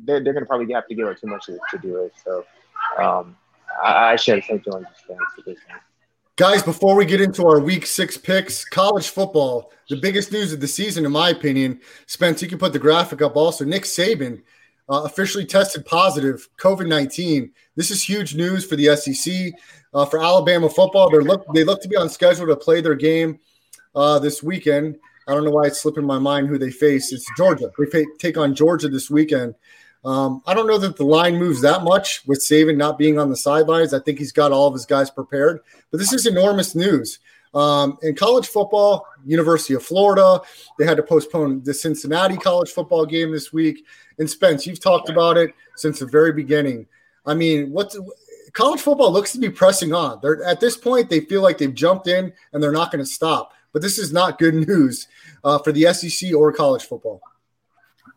[0.05, 2.13] They're they're gonna probably have to give it too much to, to do it.
[2.23, 2.45] So,
[2.97, 3.36] um,
[3.83, 4.88] I, I share the feelings
[5.45, 5.79] this one.
[6.38, 10.60] Guys, before we get into our week six picks, college football, the biggest news of
[10.60, 13.65] the season, in my opinion, Spence, you can put the graphic up also.
[13.65, 14.43] Nick Saban
[14.89, 17.51] uh, officially tested positive COVID 19.
[17.75, 19.51] This is huge news for the SEC.
[19.93, 22.95] Uh, for Alabama football, they look they look to be on schedule to play their
[22.95, 23.39] game
[23.95, 24.97] uh, this weekend.
[25.27, 27.12] I don't know why it's slipping my mind who they face.
[27.12, 27.71] It's Georgia.
[27.91, 29.55] They take on Georgia this weekend.
[30.07, 33.29] Um, I don't know that the line moves that much with Saban not being on
[33.29, 33.93] the sidelines.
[33.93, 35.59] I think he's got all of his guys prepared.
[35.91, 37.19] But this is enormous news.
[37.53, 40.39] Um, in college football, University of Florida,
[40.79, 43.85] they had to postpone the Cincinnati college football game this week.
[44.17, 46.87] And Spence, you've talked about it since the very beginning.
[47.25, 47.99] I mean, what's
[48.53, 50.19] college football looks to be pressing on.
[50.21, 53.11] They're at this point, they feel like they've jumped in and they're not going to
[53.11, 53.51] stop.
[53.73, 55.09] But this is not good news
[55.43, 57.21] uh, for the SEC or college football.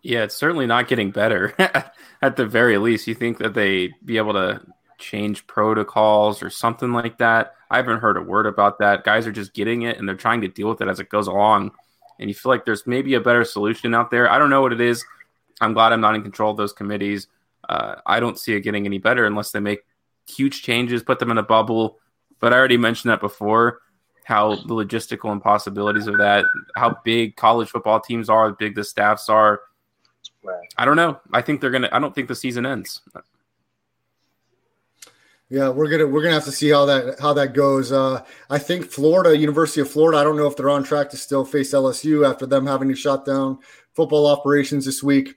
[0.02, 1.54] Yeah, it's certainly not getting better.
[2.22, 4.60] At the very least, you think that they be able to
[4.98, 7.54] change protocols or something like that.
[7.70, 9.04] I haven't heard a word about that.
[9.04, 11.26] Guys are just getting it and they're trying to deal with it as it goes
[11.26, 11.72] along.
[12.18, 14.30] And you feel like there's maybe a better solution out there.
[14.30, 15.04] I don't know what it is.
[15.60, 17.28] I'm glad I'm not in control of those committees.
[17.68, 19.80] Uh, I don't see it getting any better unless they make
[20.28, 21.98] huge changes, put them in a bubble.
[22.40, 23.80] But I already mentioned that before
[24.24, 26.44] how the logistical impossibilities of that,
[26.76, 29.60] how big college football teams are, how big the staffs are.
[30.42, 30.72] Right.
[30.76, 31.20] I don't know.
[31.32, 31.88] I think they're gonna.
[31.92, 33.02] I don't think the season ends.
[35.50, 37.92] Yeah, we're gonna we're gonna have to see how that how that goes.
[37.92, 40.18] Uh, I think Florida, University of Florida.
[40.18, 42.94] I don't know if they're on track to still face LSU after them having to
[42.94, 43.58] shut down
[43.92, 45.34] football operations this week.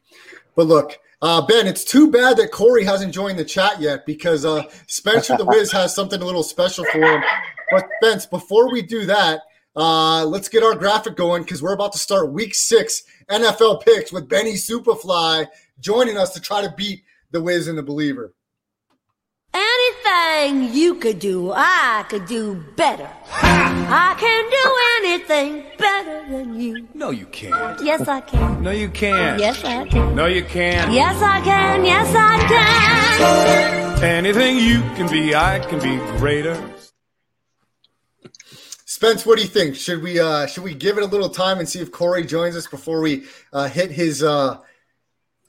[0.55, 4.45] But look, uh, Ben, it's too bad that Corey hasn't joined the chat yet because
[4.45, 7.23] uh, Spencer the Wiz has something a little special for him.
[7.71, 9.41] But Spence, before we do that,
[9.75, 14.11] uh, let's get our graphic going because we're about to start Week Six NFL picks
[14.11, 15.47] with Benny Superfly
[15.79, 18.33] joining us to try to beat the Wiz and the Believer.
[19.55, 23.07] Anything you could do, I could do better.
[23.31, 26.87] I can do anything better than you.
[26.95, 27.79] No, you can't.
[27.83, 28.63] Yes, I can.
[28.63, 29.39] No, you can't.
[29.39, 30.15] Yes, I can.
[30.15, 30.91] No, you can't.
[30.91, 31.85] Yes, I can.
[31.85, 34.03] Yes, I can.
[34.03, 36.72] Anything you can be, I can be greater.
[38.93, 39.75] Spence, what do you think?
[39.75, 42.55] Should we uh should we give it a little time and see if Corey joins
[42.55, 44.59] us before we uh, hit his uh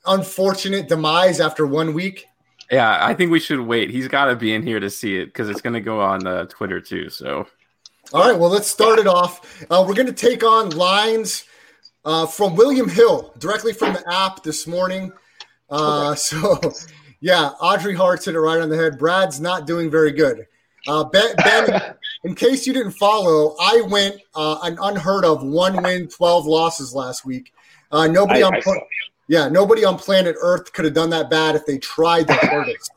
[0.06, 2.24] unfortunate demise after one week?
[2.70, 3.90] Yeah, I think we should wait.
[3.90, 6.26] He's got to be in here to see it because it's going to go on
[6.26, 7.10] uh, Twitter too.
[7.10, 7.46] So
[8.14, 9.62] All right, well, let's start it off.
[9.70, 11.44] Uh, we're going to take on lines
[12.06, 15.12] uh, from William Hill directly from the app this morning.
[15.68, 16.58] Uh, So,
[17.20, 18.98] yeah, Audrey Hart's hit it right on the head.
[18.98, 20.46] Brad's not doing very good.
[20.86, 25.82] Uh, ben, ben, in case you didn't follow, I went uh, an unheard of one
[25.82, 27.52] win, 12 losses last week.
[27.92, 28.80] Uh, nobody I- on I
[29.26, 32.90] yeah, nobody on planet Earth could have done that bad if they tried their hardest.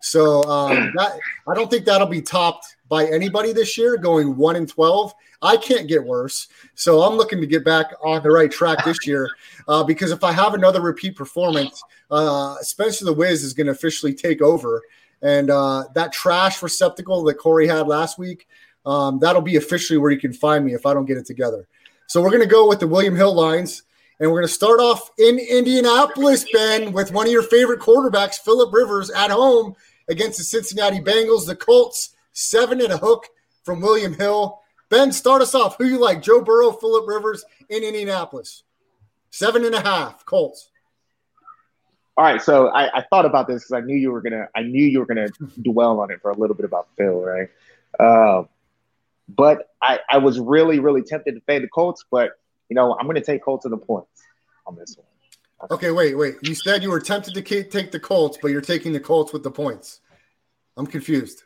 [0.00, 3.96] So um, that I don't think that'll be topped by anybody this year.
[3.96, 6.48] Going one and twelve, I can't get worse.
[6.74, 9.28] So I'm looking to get back on the right track this year
[9.68, 11.80] uh, because if I have another repeat performance,
[12.10, 14.82] uh, Spencer the Wiz is going to officially take over,
[15.22, 18.46] and uh, that trash receptacle that Corey had last week,
[18.86, 21.68] um, that'll be officially where you can find me if I don't get it together.
[22.06, 23.82] So we're going to go with the William Hill lines.
[24.18, 28.38] And we're going to start off in Indianapolis, Ben, with one of your favorite quarterbacks,
[28.38, 29.74] Philip Rivers, at home
[30.10, 31.46] against the Cincinnati Bengals.
[31.46, 33.28] The Colts, seven and a hook
[33.64, 34.60] from William Hill.
[34.90, 35.78] Ben, start us off.
[35.78, 38.64] Who you like, Joe Burrow, Philip Rivers in Indianapolis?
[39.30, 40.69] Seven and a half, Colts.
[42.20, 44.46] All right, so I, I thought about this because I knew you were gonna.
[44.54, 45.28] I knew you were gonna
[45.62, 47.48] dwell on it for a little bit about Phil, right?
[47.98, 48.46] Um,
[49.26, 52.32] but I, I was really, really tempted to fade the Colts, but
[52.68, 54.22] you know I'm gonna take Colts in the points
[54.66, 55.70] on this one.
[55.70, 56.34] Okay, wait, wait.
[56.42, 59.42] You said you were tempted to take the Colts, but you're taking the Colts with
[59.42, 60.02] the points.
[60.76, 61.44] I'm confused.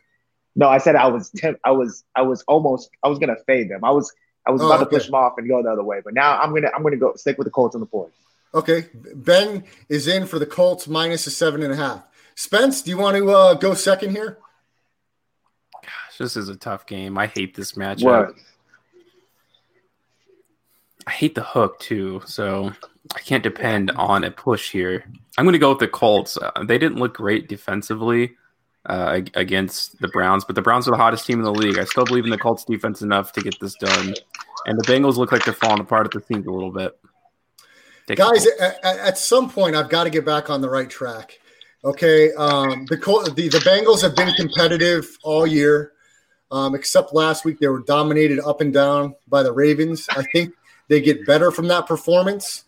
[0.56, 3.70] No, I said I was temp- I was I was almost I was gonna fade
[3.70, 3.84] them.
[3.84, 4.12] I was
[4.44, 6.36] I was Oh, about to push them off and go the other way, but now
[6.40, 8.16] I'm gonna I'm gonna go stick with the Colts on the points.
[8.54, 12.04] Okay, Ben is in for the Colts minus a seven and a half.
[12.36, 14.38] Spence, do you want to uh, go second here?
[15.82, 17.18] Gosh, this is a tough game.
[17.18, 18.04] I hate this matchup.
[18.04, 18.34] What?
[21.06, 22.72] I hate the hook too, so
[23.14, 25.04] I can't depend on a push here.
[25.36, 26.38] I'm going to go with the Colts.
[26.38, 28.36] Uh, they didn't look great defensively
[28.86, 31.78] uh, against the Browns, but the Browns are the hottest team in the league.
[31.78, 34.14] I still believe in the Colts defense enough to get this done,
[34.66, 36.96] and the Bengals look like they're falling apart at the seams a little bit.
[38.16, 41.38] Guys, at, at- at some point, I've got to get back on the right track.
[41.84, 42.96] Okay, um, the,
[43.36, 45.92] the the Bengals have been competitive all year,
[46.50, 50.06] um, except last week they were dominated up and down by the Ravens.
[50.10, 50.54] I think
[50.88, 52.64] they get better from that performance.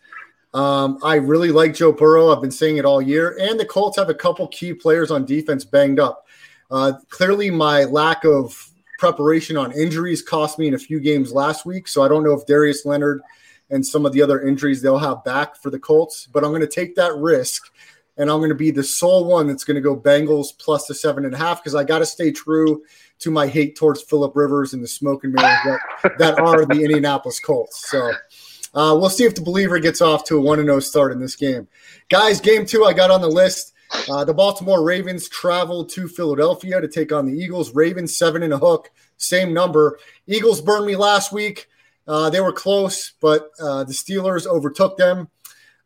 [0.53, 2.29] Um, I really like Joe Burrow.
[2.29, 5.25] I've been saying it all year, and the Colts have a couple key players on
[5.25, 6.25] defense banged up.
[6.69, 8.69] Uh, clearly, my lack of
[8.99, 12.33] preparation on injuries cost me in a few games last week, so I don't know
[12.33, 13.21] if Darius Leonard
[13.69, 16.27] and some of the other injuries they'll have back for the Colts.
[16.27, 17.71] But I'm going to take that risk,
[18.17, 20.95] and I'm going to be the sole one that's going to go Bengals plus the
[20.95, 22.83] seven and a half because I got to stay true
[23.19, 26.83] to my hate towards Philip Rivers and the smoke and mirrors that, that are the
[26.83, 27.89] Indianapolis Colts.
[27.89, 28.11] So
[28.73, 31.19] uh, we'll see if the believer gets off to a one and zero start in
[31.19, 31.67] this game,
[32.09, 32.39] guys.
[32.39, 33.73] Game two I got on the list.
[34.09, 37.73] Uh, the Baltimore Ravens travel to Philadelphia to take on the Eagles.
[37.73, 39.97] Ravens seven and a hook, same number.
[40.27, 41.67] Eagles burned me last week.
[42.07, 45.29] Uh, they were close, but uh, the Steelers overtook them.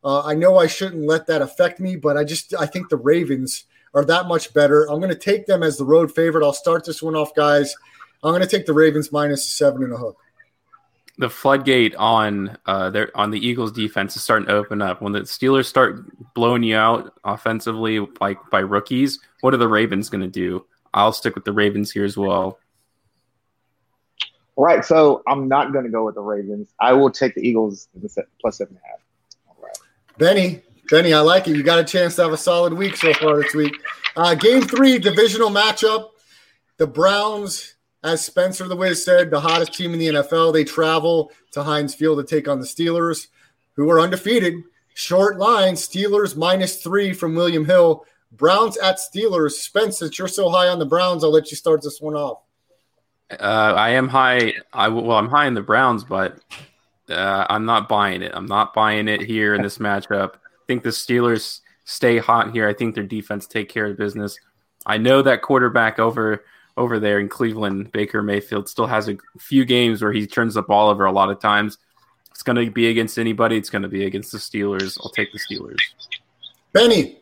[0.03, 2.97] Uh, I know I shouldn't let that affect me, but I just I think the
[2.97, 4.83] Ravens are that much better.
[4.89, 6.45] I'm going to take them as the road favorite.
[6.45, 7.75] I'll start this one off, guys.
[8.23, 10.17] I'm going to take the Ravens minus seven and a hook.
[11.17, 15.01] the floodgate on uh their on the Eagles defense is starting to open up.
[15.01, 20.09] When the Steelers start blowing you out offensively like by rookies, what are the Ravens
[20.09, 20.65] going to do?
[20.93, 22.57] I'll stick with the Ravens here as well.
[24.61, 26.67] Right, so I'm not gonna go with the Ravens.
[26.79, 27.87] I will take the Eagles
[28.39, 28.99] plus seven and a half.
[29.47, 29.75] All right.
[30.19, 31.55] Benny, Benny, I like it.
[31.55, 33.73] You got a chance to have a solid week so far this week.
[34.15, 36.09] Uh, game three, divisional matchup.
[36.77, 40.53] The Browns, as Spencer the Wiz said, the hottest team in the NFL.
[40.53, 43.29] They travel to Heinz Field to take on the Steelers,
[43.75, 44.53] who are undefeated.
[44.93, 48.05] Short line, Steelers minus three from William Hill.
[48.31, 49.53] Browns at Steelers.
[49.53, 52.43] Spence, since you're so high on the Browns, I'll let you start this one off.
[53.39, 54.53] Uh, I am high.
[54.73, 56.37] I well, I'm high in the Browns, but
[57.09, 58.31] uh, I'm not buying it.
[58.33, 60.33] I'm not buying it here in this matchup.
[60.35, 62.67] I think the Steelers stay hot here.
[62.67, 64.37] I think their defense take care of business.
[64.85, 66.43] I know that quarterback over
[66.77, 70.61] over there in Cleveland, Baker Mayfield, still has a few games where he turns the
[70.61, 71.77] ball over a lot of times.
[72.31, 73.57] It's going to be against anybody.
[73.57, 74.97] It's going to be against the Steelers.
[75.03, 75.77] I'll take the Steelers.
[76.73, 77.19] Benny,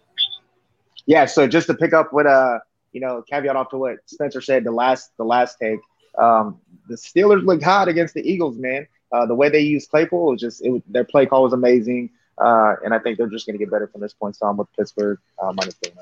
[1.07, 2.59] Yeah, so just to pick up what uh
[2.91, 5.79] you know caveat off to what Spencer said the last the last take,
[6.17, 8.87] um, the Steelers looked hot against the Eagles, man.
[9.11, 12.75] Uh, the way they used Claypool was just it, their play call was amazing, uh,
[12.83, 14.35] and I think they're just going to get better from this point.
[14.35, 15.93] So I'm with Pittsburgh uh, minus three.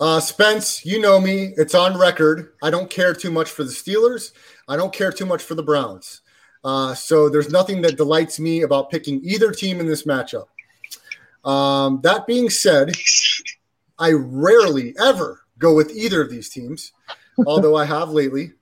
[0.00, 1.54] Uh, Spence, you know me.
[1.56, 2.54] It's on record.
[2.62, 4.32] I don't care too much for the Steelers.
[4.66, 6.22] I don't care too much for the Browns.
[6.64, 10.46] Uh, so there's nothing that delights me about picking either team in this matchup.
[11.44, 12.92] Um, that being said,
[13.98, 16.92] I rarely ever go with either of these teams,
[17.46, 18.52] although I have lately.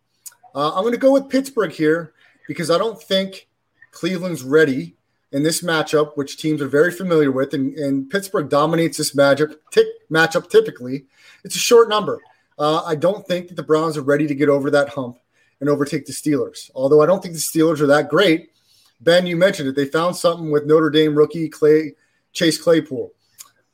[0.54, 2.14] Uh, I'm going to go with Pittsburgh here
[2.46, 3.48] because I don't think
[3.92, 4.96] Cleveland's ready
[5.32, 9.54] in this matchup, which teams are very familiar with, and, and Pittsburgh dominates this matchup,
[10.10, 11.06] matchup typically.
[11.44, 12.20] It's a short number.
[12.58, 15.16] Uh, I don't think that the Browns are ready to get over that hump
[15.60, 16.70] and overtake the Steelers.
[16.74, 18.50] Although I don't think the Steelers are that great.
[19.00, 19.74] Ben, you mentioned it.
[19.74, 21.94] They found something with Notre Dame rookie Clay
[22.32, 23.12] Chase Claypool.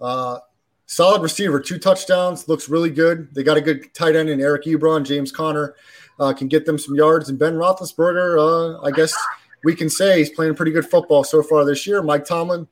[0.00, 0.38] Uh,
[0.86, 3.34] solid receiver, two touchdowns, looks really good.
[3.34, 5.74] They got a good tight end in Eric Ebron, James Conner
[6.18, 9.14] uh, can get them some yards, and Ben Roethlisberger, uh, I guess
[9.64, 12.02] we can say he's playing pretty good football so far this year.
[12.02, 12.68] Mike Tomlin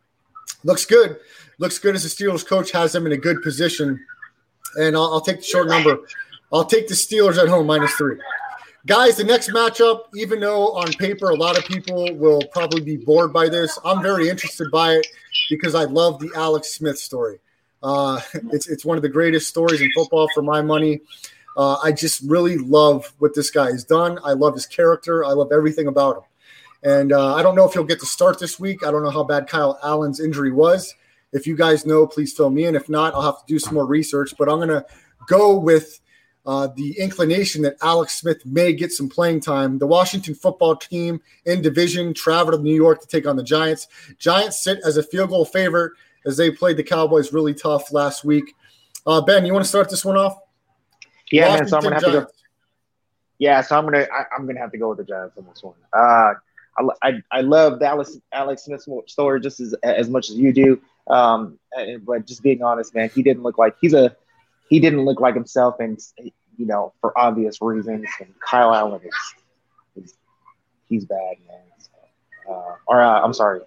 [0.65, 1.17] looks good,
[1.59, 4.05] looks good as the Steelers coach, has them in a good position,
[4.77, 5.99] and I'll, I'll take the short number.
[6.53, 8.19] I'll take the Steelers at home minus three.
[8.87, 12.97] Guys, the next matchup, even though on paper a lot of people will probably be
[12.97, 15.07] bored by this, I'm very interested by it
[15.51, 17.41] because I love the Alex Smith story.
[17.83, 18.21] Uh,
[18.53, 21.01] it's it's one of the greatest stories in football for my money.
[21.57, 24.19] Uh, I just really love what this guy has done.
[24.23, 25.25] I love his character.
[25.25, 26.23] I love everything about him.
[26.83, 28.87] And uh, I don't know if he'll get to start this week.
[28.87, 30.95] I don't know how bad Kyle Allen's injury was.
[31.33, 32.77] If you guys know, please fill me in.
[32.77, 34.35] If not, I'll have to do some more research.
[34.39, 34.85] But I'm going to
[35.27, 36.01] go with
[36.45, 39.79] uh, the inclination that Alex Smith may get some playing time.
[39.79, 43.89] The Washington football team in division travel to New York to take on the Giants.
[44.19, 45.93] Giants sit as a field goal favorite
[46.25, 48.55] as they played the Cowboys really tough last week.
[49.07, 50.39] Uh, ben, you want to start this one off?
[51.31, 51.67] Yeah, man.
[51.67, 52.27] So I'm gonna have to go.
[53.39, 55.63] Yeah, so I'm gonna I, I'm gonna have to go with the Giants on this
[55.63, 55.75] one.
[55.93, 56.35] Uh,
[56.79, 60.53] I I, I love the Alex Alex Smith story just as as much as you
[60.53, 60.81] do.
[61.09, 61.59] Um,
[62.05, 64.17] but just being honest, man, he didn't look like he's a
[64.69, 65.99] he didn't look like himself, and
[66.57, 68.07] you know for obvious reasons.
[68.21, 70.15] And Kyle Allen is, is
[70.89, 71.61] he's bad, man.
[71.79, 73.61] So, uh, or uh, I'm sorry,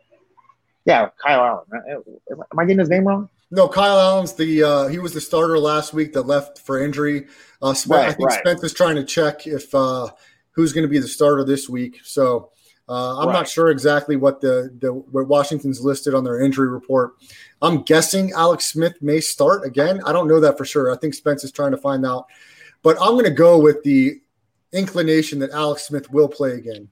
[0.85, 2.05] yeah, Kyle Allen.
[2.31, 3.29] Am I getting his name wrong?
[3.51, 7.27] No, Kyle Allen's the uh, he was the starter last week that left for injury.
[7.61, 8.39] Uh, Spence, I think right.
[8.39, 10.07] Spence is trying to check if uh,
[10.51, 11.99] who's going to be the starter this week.
[12.03, 12.51] So
[12.87, 17.13] uh, I'm not sure exactly what the the what Washington's listed on their injury report.
[17.61, 20.01] I'm guessing Alex Smith may start again.
[20.05, 20.93] I don't know that for sure.
[20.93, 22.27] I think Spence is trying to find out,
[22.83, 24.21] but I'm going to go with the
[24.73, 26.87] inclination that Alex Smith will play again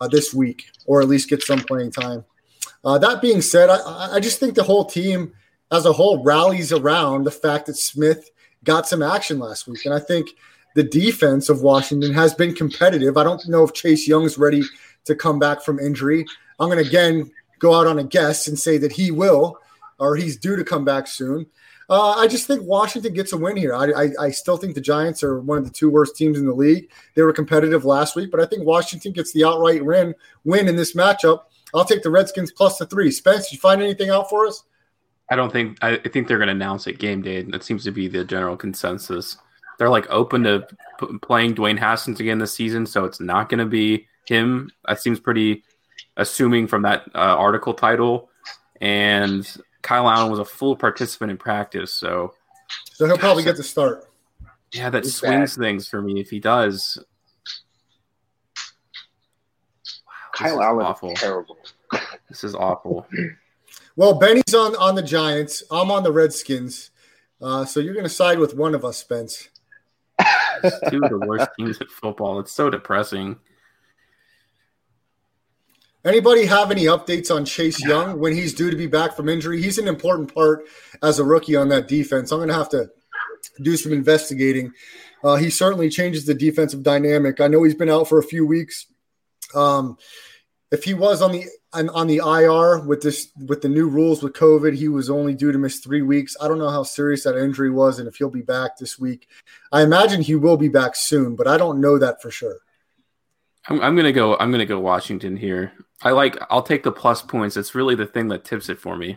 [0.00, 2.24] uh, this week, or at least get some playing time.
[2.84, 5.32] Uh, that being said, I, I just think the whole team
[5.74, 8.30] as a whole rallies around the fact that Smith
[8.62, 9.84] got some action last week.
[9.84, 10.30] And I think
[10.74, 13.16] the defense of Washington has been competitive.
[13.16, 14.62] I don't know if Chase Young's ready
[15.04, 16.24] to come back from injury.
[16.58, 19.58] I'm going to again go out on a guess and say that he will,
[19.98, 21.46] or he's due to come back soon.
[21.90, 23.74] Uh, I just think Washington gets a win here.
[23.74, 26.46] I, I, I still think the Giants are one of the two worst teams in
[26.46, 26.90] the league.
[27.14, 30.76] They were competitive last week, but I think Washington gets the outright win win in
[30.76, 31.42] this matchup.
[31.74, 33.10] I'll take the Redskins plus the three.
[33.10, 34.62] Spence, did you find anything out for us?
[35.30, 37.42] I don't think I I think they're going to announce it game day.
[37.42, 39.36] That seems to be the general consensus.
[39.78, 40.66] They're like open to
[41.00, 44.70] p- playing Dwayne Haskins again this season, so it's not going to be him.
[44.86, 45.64] That seems pretty
[46.16, 48.30] assuming from that uh, article title.
[48.80, 49.44] And
[49.82, 52.34] Kyle Allen was a full participant in practice, so
[52.92, 54.04] So he'll probably get the start.
[54.72, 56.96] yeah, that He's swings things for me if he does.
[60.06, 61.14] Wow, this Kyle is Allen awful.
[61.14, 61.56] terrible.
[62.28, 63.06] This is awful.
[63.96, 65.62] Well, Benny's on on the Giants.
[65.70, 66.90] I'm on the Redskins.
[67.40, 69.50] Uh, so you're going to side with one of us, Spence.
[70.90, 72.40] Two of the worst teams at football.
[72.40, 73.36] It's so depressing.
[76.04, 79.62] Anybody have any updates on Chase Young when he's due to be back from injury?
[79.62, 80.64] He's an important part
[81.02, 82.30] as a rookie on that defense.
[82.30, 82.90] I'm going to have to
[83.62, 84.72] do some investigating.
[85.22, 87.40] Uh, he certainly changes the defensive dynamic.
[87.40, 88.86] I know he's been out for a few weeks.
[89.54, 89.96] Um,
[90.70, 94.22] if he was on the on, on the IR with this with the new rules
[94.22, 96.36] with COVID, he was only due to miss three weeks.
[96.40, 99.28] I don't know how serious that injury was and if he'll be back this week.
[99.72, 102.58] I imagine he will be back soon, but I don't know that for sure.
[103.68, 104.36] I'm, I'm gonna go.
[104.36, 105.72] I'm gonna go Washington here.
[106.02, 106.36] I like.
[106.50, 107.56] I'll take the plus points.
[107.56, 109.16] It's really the thing that tips it for me.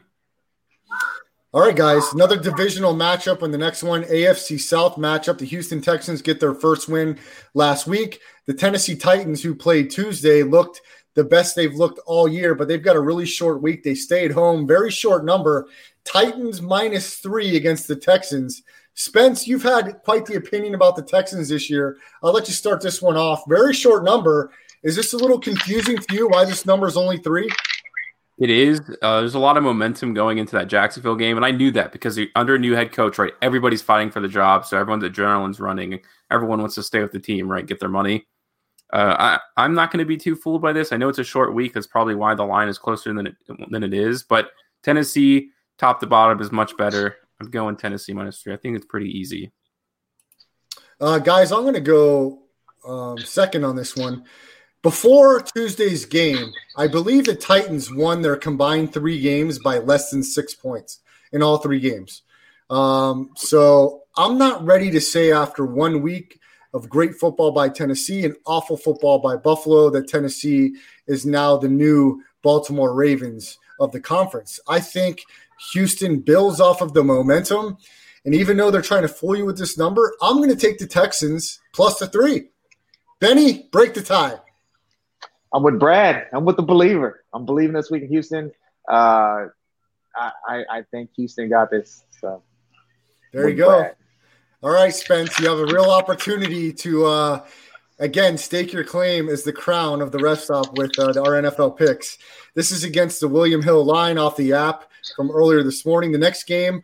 [1.54, 2.04] All right, guys.
[2.13, 4.04] Another divisional matchup in the next one.
[4.04, 5.38] AFC South matchup.
[5.38, 7.17] The Houston Texans get their first win
[7.54, 8.20] last week.
[8.46, 10.82] The Tennessee Titans, who played Tuesday, looked
[11.17, 13.84] the best they've looked all year, but they've got a really short week.
[13.84, 15.67] They stayed home, very short number.
[16.06, 18.62] Titans minus three against the Texans.
[18.93, 21.97] Spence, you've had quite the opinion about the Texans this year.
[22.21, 23.41] I'll let you start this one off.
[23.47, 24.51] Very short number.
[24.84, 27.49] Is this a little confusing to you why this number is only three?
[28.38, 28.80] It is.
[29.01, 31.91] Uh, there's a lot of momentum going into that Jacksonville game, and I knew that
[31.91, 33.34] because under a new head coach, right?
[33.41, 35.99] Everybody's fighting for the job, so everyone's adrenaline's running.
[36.30, 37.65] Everyone wants to stay with the team, right?
[37.65, 38.27] Get their money.
[38.91, 40.91] Uh, I, I'm not going to be too fooled by this.
[40.91, 41.73] I know it's a short week.
[41.73, 43.36] That's probably why the line is closer than it
[43.69, 44.23] than it is.
[44.23, 44.52] But
[44.84, 47.17] Tennessee, top to bottom, is much better.
[47.41, 48.54] I'm going Tennessee minus three.
[48.54, 49.52] I think it's pretty easy.
[51.00, 52.43] Uh, guys, I'm going to go
[52.88, 54.23] um, second on this one.
[54.82, 60.23] Before Tuesday's game, I believe the Titans won their combined three games by less than
[60.23, 61.00] six points
[61.34, 62.21] in all three games.
[62.69, 66.39] Um, so I'm not ready to say after one week
[66.73, 70.75] of great football by Tennessee and awful football by Buffalo that Tennessee
[71.08, 74.60] is now the new Baltimore Ravens of the conference.
[74.67, 75.21] I think
[75.73, 77.77] Houston builds off of the momentum.
[78.25, 80.77] And even though they're trying to fool you with this number, I'm going to take
[80.77, 82.49] the Texans plus the three.
[83.19, 84.38] Benny, break the tie.
[85.53, 86.28] I'm with Brad.
[86.34, 87.24] I'm with the believer.
[87.34, 88.51] I'm believing this week in Houston.
[88.89, 89.47] Uh,
[90.15, 92.03] I, I, I think Houston got this.
[92.20, 92.43] So
[93.32, 93.68] There you go.
[93.80, 93.95] Brad.
[94.64, 97.45] All right, Spence, you have a real opportunity to uh,
[97.99, 101.78] again stake your claim as the crown of the rest stop with uh, our NFL
[101.78, 102.18] picks.
[102.55, 106.12] This is against the William Hill line off the app from earlier this morning.
[106.12, 106.82] The next game,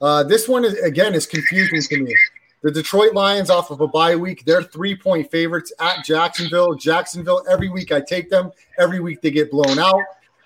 [0.00, 2.14] uh, this one is again is confusing to me.
[2.62, 6.74] The Detroit Lions off of a bye week, they're three point favorites at Jacksonville.
[6.74, 8.52] Jacksonville, every week I take them.
[8.78, 9.98] Every week they get blown out.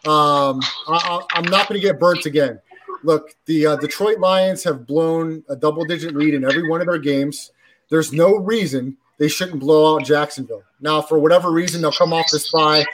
[0.06, 2.58] Um, I, I'm not going to get burnt again.
[3.02, 6.86] Look, the uh, Detroit Lions have blown a double digit lead in every one of
[6.86, 7.52] their games.
[7.88, 10.62] There's no reason they shouldn't blow out Jacksonville.
[10.80, 12.84] Now, for whatever reason, they'll come off this bye.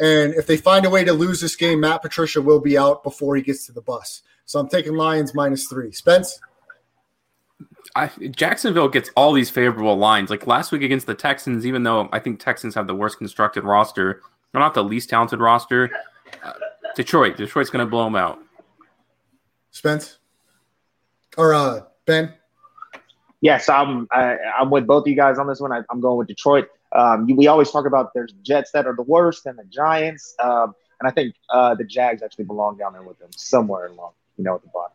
[0.00, 3.02] And if they find a way to lose this game, Matt Patricia will be out
[3.02, 4.22] before he gets to the bus.
[4.44, 5.90] So I'm taking Lions minus three.
[5.90, 6.38] Spence?
[7.96, 10.30] I, Jacksonville gets all these favorable lines.
[10.30, 13.64] Like last week against the Texans, even though I think Texans have the worst constructed
[13.64, 14.20] roster,
[14.52, 15.90] they're not the least talented roster.
[16.44, 16.52] Uh,
[16.94, 18.38] Detroit, Detroit's going to blow them out.
[19.72, 20.18] Spence?
[21.36, 22.32] Or uh, Ben?
[23.40, 24.06] Yes, I'm.
[24.12, 25.72] I, I'm with both of you guys on this one.
[25.72, 26.68] I, I'm going with Detroit.
[26.92, 30.36] Um, you, we always talk about there's Jets that are the worst and the Giants,
[30.42, 34.12] um, and I think uh, the Jags actually belong down there with them somewhere along,
[34.36, 34.92] you know, at the bottom.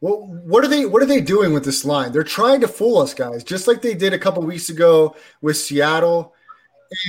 [0.00, 0.86] Well, what are they?
[0.86, 2.12] What are they doing with this line?
[2.12, 5.58] They're trying to fool us, guys, just like they did a couple weeks ago with
[5.58, 6.34] Seattle,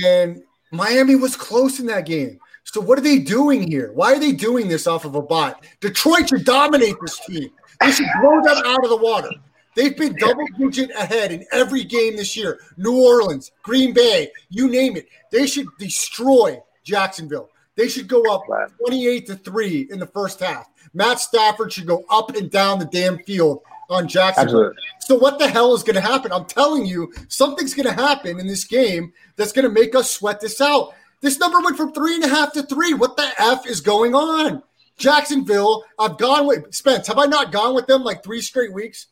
[0.04, 0.42] and
[0.72, 2.38] Miami was close in that game.
[2.64, 3.92] So what are they doing here?
[3.92, 5.64] Why are they doing this off of a bot?
[5.80, 7.50] Detroit should dominate this team.
[7.80, 9.30] They should blow them out of the water.
[9.74, 12.60] They've been double digit ahead in every game this year.
[12.76, 15.06] New Orleans, Green Bay, you name it.
[15.30, 17.48] They should destroy Jacksonville.
[17.74, 18.42] They should go up
[18.80, 20.68] 28 to 3 in the first half.
[20.92, 24.66] Matt Stafford should go up and down the damn field on Jacksonville.
[24.66, 24.82] Absolutely.
[25.00, 26.32] So what the hell is going to happen?
[26.32, 30.10] I'm telling you, something's going to happen in this game that's going to make us
[30.10, 30.92] sweat this out.
[31.22, 32.92] This number went from three and a half to three.
[32.94, 34.62] What the f is going on?
[34.98, 35.84] Jacksonville.
[35.98, 37.06] I've gone with Spence.
[37.06, 39.06] Have I not gone with them like three straight weeks?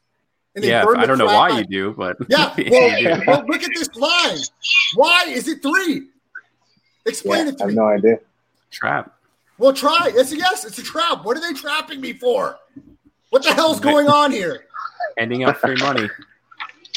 [0.55, 2.53] And they Yeah, burned I don't know why out- you do, but Yeah.
[2.71, 3.23] Well, do.
[3.27, 4.39] well, look at this line.
[4.95, 6.09] Why is it three?
[7.07, 7.63] Explain Yeah, it to me.
[7.63, 7.75] I have me.
[7.77, 8.19] no idea.
[8.71, 9.15] trap.
[9.59, 10.11] Well, try.
[10.15, 10.65] It's a yes.
[10.65, 11.25] It's a trap.
[11.25, 12.59] What are they trapping me for?
[13.31, 14.65] What the hell's going on here?
[15.17, 16.09] Ending up free money.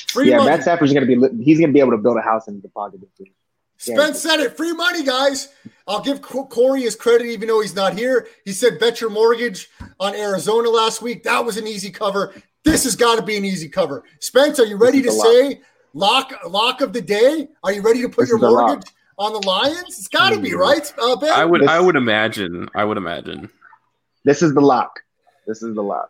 [0.08, 0.50] Free yeah, money.
[0.50, 1.44] Matt Stafford's going to be.
[1.44, 3.34] He's going to be able to build a house in the pocket this week.
[3.84, 4.56] Spence said it.
[4.56, 5.50] Free money, guys.
[5.88, 8.28] I'll give Co- Corey his credit, even though he's not here.
[8.46, 9.70] He said bet your mortgage
[10.00, 11.24] on Arizona last week.
[11.24, 12.34] That was an easy cover.
[12.64, 14.04] This has got to be an easy cover.
[14.20, 15.62] Spence, are you ready to This is a say
[15.94, 17.50] lock lock of the day?
[17.64, 18.68] Are you ready to put This your is a lock.
[18.68, 18.88] mortgage
[19.20, 20.00] on the Lions?
[20.00, 20.58] It's got to be Mm.
[20.60, 21.34] right, uh, Ben.
[21.34, 21.62] I would.
[21.62, 22.70] This- I would imagine.
[22.74, 23.50] I would imagine.
[24.24, 25.02] This is the lock.
[25.46, 26.10] This is the lock.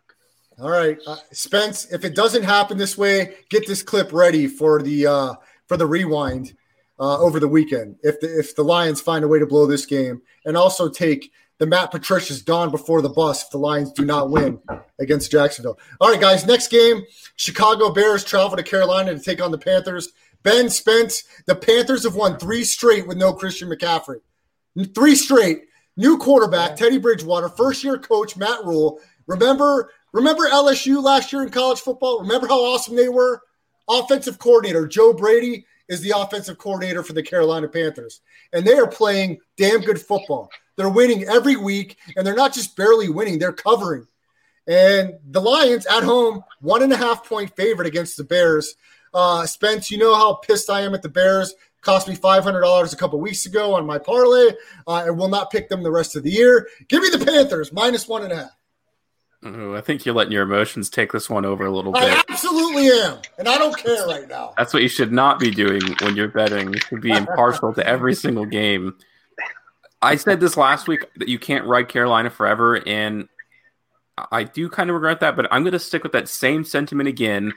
[0.62, 1.92] All right, uh, Spence.
[1.92, 5.34] If it doesn't happen this way, get this clip ready for the uh,
[5.68, 6.56] for the rewind
[7.00, 7.98] uh, over the weekend.
[8.04, 11.32] If the if the Lions find a way to blow this game, and also take
[11.60, 14.60] the Matt Patricia's gone before the bus if the Lions do not win
[15.00, 15.80] against Jacksonville.
[16.02, 16.46] All right, guys.
[16.46, 17.04] Next game,
[17.36, 20.10] Chicago Bears travel to Carolina to take on the Panthers.
[20.44, 21.24] Ben Spence.
[21.46, 24.20] The Panthers have won three straight with no Christian McCaffrey.
[24.94, 25.64] Three straight.
[25.96, 29.00] New quarterback, Teddy Bridgewater, first year coach, Matt Rhule.
[29.28, 32.20] Remember, remember LSU last year in college football?
[32.22, 33.42] Remember how awesome they were?
[33.88, 38.22] Offensive coordinator, Joe Brady is the offensive coordinator for the Carolina Panthers.
[38.52, 40.50] And they are playing damn good football.
[40.76, 44.08] They're winning every week, and they're not just barely winning, they're covering.
[44.68, 48.76] And the Lions at home, one and a half point favorite against the Bears.
[49.14, 51.54] Uh, Spence, you know how pissed I am at the Bears.
[51.82, 54.52] Cost me five hundred dollars a couple weeks ago on my parlay.
[54.88, 56.70] Uh, I will not pick them the rest of the year.
[56.88, 58.52] Give me the Panthers minus one and a half.
[59.46, 62.04] Ooh, I think you're letting your emotions take this one over a little bit.
[62.04, 64.54] I absolutely am, and I don't care right now.
[64.58, 66.74] That's what you should not be doing when you're betting.
[66.74, 68.96] You should be impartial to every single game.
[70.02, 73.28] I said this last week that you can't ride Carolina forever, and
[74.32, 75.36] I do kind of regret that.
[75.36, 77.54] But I'm going to stick with that same sentiment again.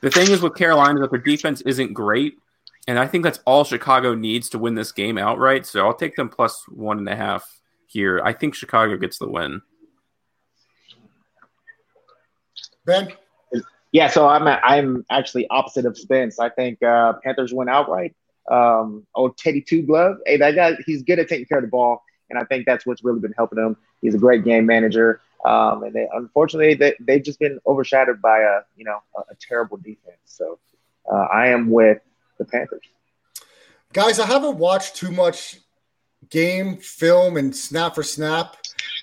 [0.00, 2.34] The thing is with Carolina that their defense isn't great,
[2.88, 5.66] and I think that's all Chicago needs to win this game outright.
[5.66, 8.20] So I'll take them plus one and a half here.
[8.24, 9.62] I think Chicago gets the win.
[12.84, 13.12] Ben,
[13.92, 16.38] Yeah, so I'm I'm actually opposite of Spence.
[16.38, 18.14] I think uh, Panthers win outright.
[18.50, 20.16] Um, oh, Teddy Two Glove.
[20.26, 22.84] Hey, that guy, he's good at taking care of the ball, and I think that's
[22.84, 23.76] what's really been helping him.
[24.00, 28.40] He's a great game manager, um, and they, unfortunately, they they've just been overshadowed by
[28.40, 30.18] a you know a, a terrible defense.
[30.24, 30.58] So
[31.10, 32.00] uh, I am with
[32.38, 32.82] the Panthers.
[33.92, 35.58] guys, I haven't watched too much
[36.30, 38.56] game film and snap for snap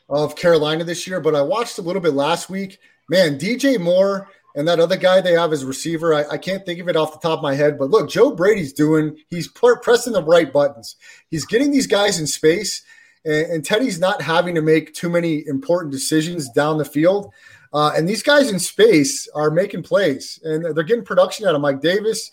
[0.09, 2.79] of Carolina this year, but I watched a little bit last week.
[3.09, 6.79] Man, DJ Moore and that other guy they have as receiver, I, I can't think
[6.79, 9.79] of it off the top of my head, but look, Joe Brady's doing, he's pr-
[9.81, 10.95] pressing the right buttons.
[11.29, 12.83] He's getting these guys in space,
[13.25, 17.31] and, and Teddy's not having to make too many important decisions down the field.
[17.71, 21.61] Uh, and these guys in space are making plays, and they're getting production out of
[21.61, 22.31] Mike Davis.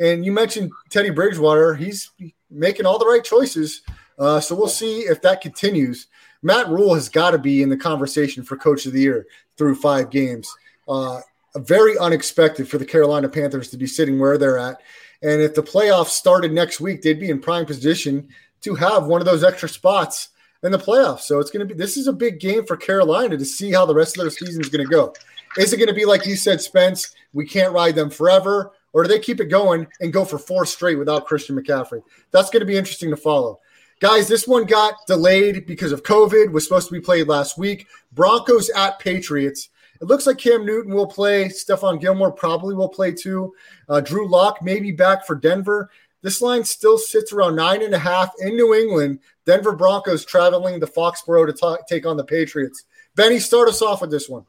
[0.00, 2.10] And you mentioned Teddy Bridgewater; he's
[2.50, 3.82] making all the right choices.
[4.18, 6.08] Uh, so we'll see if that continues.
[6.42, 9.26] Matt Rhule has got to be in the conversation for Coach of the Year
[9.62, 10.52] through five games.
[10.88, 11.20] Uh,
[11.56, 14.80] very unexpected for the Carolina Panthers to be sitting where they're at.
[15.22, 18.28] And if the playoffs started next week, they'd be in prime position
[18.62, 20.30] to have one of those extra spots
[20.64, 21.20] in the playoffs.
[21.20, 23.86] So it's going to be this is a big game for Carolina to see how
[23.86, 25.14] the rest of their season is going to go.
[25.56, 27.14] Is it going to be like you said, Spence?
[27.32, 30.66] We can't ride them forever, or do they keep it going and go for four
[30.66, 32.02] straight without Christian McCaffrey?
[32.32, 33.60] That's going to be interesting to follow.
[34.02, 36.50] Guys, this one got delayed because of COVID.
[36.50, 37.86] Was supposed to be played last week.
[38.10, 39.68] Broncos at Patriots.
[40.00, 41.44] It looks like Cam Newton will play.
[41.44, 43.54] Stephon Gilmore probably will play too.
[43.88, 45.88] Uh, Drew Lock may be back for Denver.
[46.20, 49.20] This line still sits around nine and a half in New England.
[49.46, 52.82] Denver Broncos traveling to Foxborough to ta- take on the Patriots.
[53.14, 54.44] Benny, start us off with this one.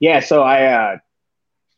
[0.00, 0.96] Yeah, so I uh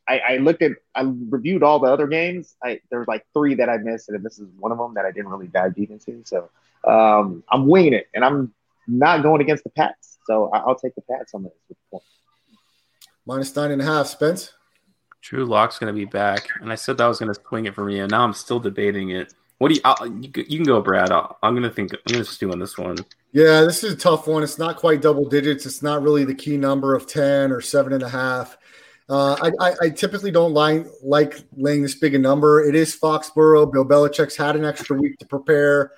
[0.09, 2.57] I, I looked at I reviewed all the other games.
[2.63, 5.05] I there was like three that I missed, and this is one of them that
[5.05, 6.23] I didn't really dive deep into.
[6.25, 6.51] So
[6.85, 8.53] um I'm winging it, and I'm
[8.89, 10.19] not going against the Pats.
[10.27, 11.53] So I, I'll take the Pats on this.
[11.69, 12.05] with the point.
[13.27, 14.07] Minus nine and a half.
[14.07, 14.53] Spence.
[15.21, 17.77] Drew Lock's going to be back, and I said that was going to swing it
[17.77, 19.33] for me, and now I'm still debating it.
[19.59, 19.81] What do you?
[19.85, 21.13] I'll, you, you can go, Brad.
[21.13, 21.93] I'll, I'm going to think.
[21.93, 22.97] I'm going to stew on this one.
[23.31, 24.43] Yeah, this is a tough one.
[24.43, 25.65] It's not quite double digits.
[25.65, 28.59] It's not really the key number of 10 or seven and a half.
[29.13, 32.65] Uh, I, I, I typically don't like, like laying this big a number.
[32.67, 33.71] It is Foxborough.
[33.71, 35.93] Bill Belichick's had an extra week to prepare.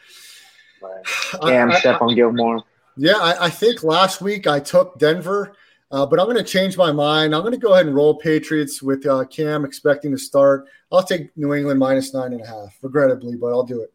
[1.40, 2.64] I- Cam, I- Stephon Gilmore.
[2.96, 5.54] Yeah, I, I think last week I took Denver,
[5.92, 7.36] uh, but I'm going to change my mind.
[7.36, 10.66] I'm going to go ahead and roll Patriots with uh, Cam expecting to start.
[10.90, 13.92] I'll take New England minus nine and a half, regrettably, but I'll do it.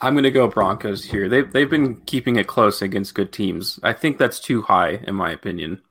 [0.00, 1.28] I'm going to go Broncos here.
[1.28, 3.78] They've they've been keeping it close against good teams.
[3.84, 5.82] I think that's too high, in my opinion,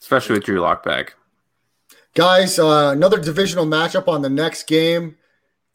[0.00, 1.14] especially with Drew Lock back.
[2.14, 5.16] Guys, uh, another divisional matchup on the next game.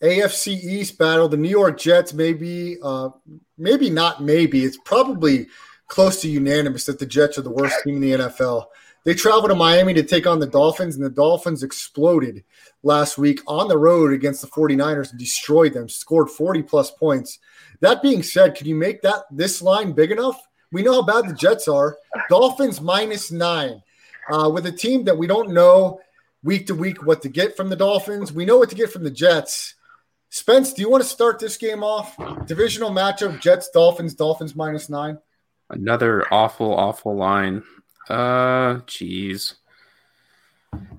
[0.02, 1.30] AFC East battle.
[1.30, 3.10] The New York Jets, maybe, uh,
[3.58, 4.64] maybe not, maybe.
[4.64, 5.48] It's probably
[5.88, 8.66] close to unanimous that the Jets are the worst team in the NFL.
[9.06, 12.44] They traveled to Miami to take on the Dolphins, and the Dolphins exploded
[12.82, 17.40] last week on the road against the 49ers and destroyed them, scored 40 plus points.
[17.82, 20.42] That being said, can you make that this line big enough?
[20.72, 21.98] We know how bad the Jets are.
[22.30, 23.84] Dolphins minus nine.
[24.30, 26.00] Uh, with a team that we don't know
[26.44, 28.32] week to week what to get from the Dolphins.
[28.32, 29.76] We know what to get from the Jets.
[30.30, 32.16] Spence, do you want to start this game off?
[32.46, 35.18] Divisional matchup: Jets, Dolphins, Dolphins minus nine.
[35.70, 37.64] Another awful, awful line.
[38.10, 39.56] Uh, jeez.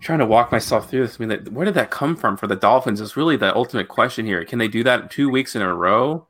[0.01, 1.21] Trying to walk myself through this.
[1.21, 3.01] I mean, where did that come from for the Dolphins?
[3.01, 4.45] Is really the ultimate question here.
[4.45, 6.27] Can they do that two weeks in a row?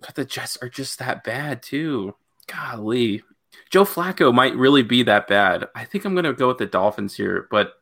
[0.00, 2.14] But the Jets are just that bad too.
[2.46, 3.22] Golly,
[3.70, 5.68] Joe Flacco might really be that bad.
[5.74, 7.74] I think I'm going to go with the Dolphins here, but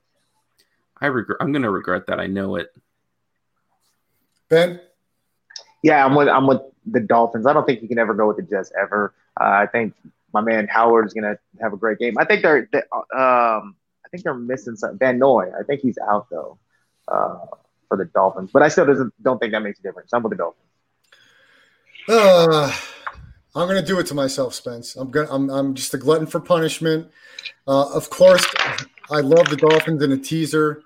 [1.01, 1.39] I regret.
[1.41, 2.21] I'm going to regret that.
[2.21, 2.73] I know it.
[4.49, 4.81] Ben,
[5.83, 7.47] Yeah, I'm with I'm with the Dolphins.
[7.47, 9.15] I don't think you can ever go with the Jets ever.
[9.41, 9.95] Uh, I think
[10.35, 12.19] my man Howard is gonna have a great game.
[12.19, 12.83] I think they're, they,
[13.17, 15.51] um I think they're missing some Van Noy.
[15.59, 16.59] I think he's out though
[17.09, 17.39] uh,
[17.89, 20.11] for the Dolphins, but I still doesn't don't think that makes a difference.
[20.13, 20.69] I'm with the Dolphins.
[22.09, 22.77] uh,
[23.55, 24.97] I'm going to do it to myself, Spence.
[24.97, 25.29] I'm going.
[25.31, 27.11] I'm, I'm just a glutton for punishment.
[27.69, 28.45] Uh, of course,
[29.11, 30.83] I love the Dolphins in a teaser.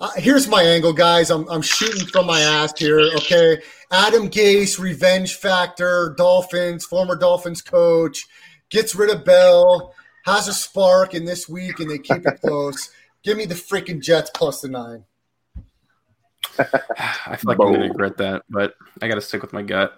[0.00, 1.30] Uh, here's my angle, guys.
[1.30, 3.00] I'm, I'm shooting from my ass here.
[3.00, 3.60] Okay,
[3.90, 8.26] Adam Gase, revenge factor, Dolphins, former Dolphins coach,
[8.70, 12.90] gets rid of Bell, has a spark in this week, and they keep it close.
[13.22, 15.04] Give me the freaking Jets plus the nine.
[16.58, 19.62] I feel like I'm going to regret that, but I got to stick with my
[19.62, 19.96] gut.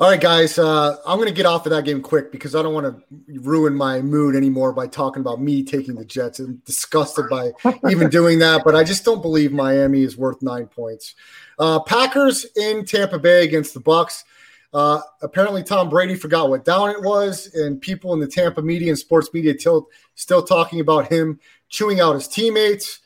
[0.00, 0.58] All right, guys.
[0.58, 3.40] Uh, I'm going to get off of that game quick because I don't want to
[3.40, 6.40] ruin my mood anymore by talking about me taking the Jets.
[6.40, 7.52] I'm disgusted by
[7.88, 11.14] even doing that, but I just don't believe Miami is worth nine points.
[11.60, 14.24] Uh, Packers in Tampa Bay against the Bucks.
[14.72, 18.88] Uh, apparently, Tom Brady forgot what down it was, and people in the Tampa media
[18.88, 21.38] and sports media till, still talking about him
[21.68, 22.98] chewing out his teammates.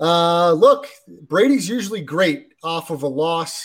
[0.00, 3.62] Uh, look, Brady's usually great off of a loss.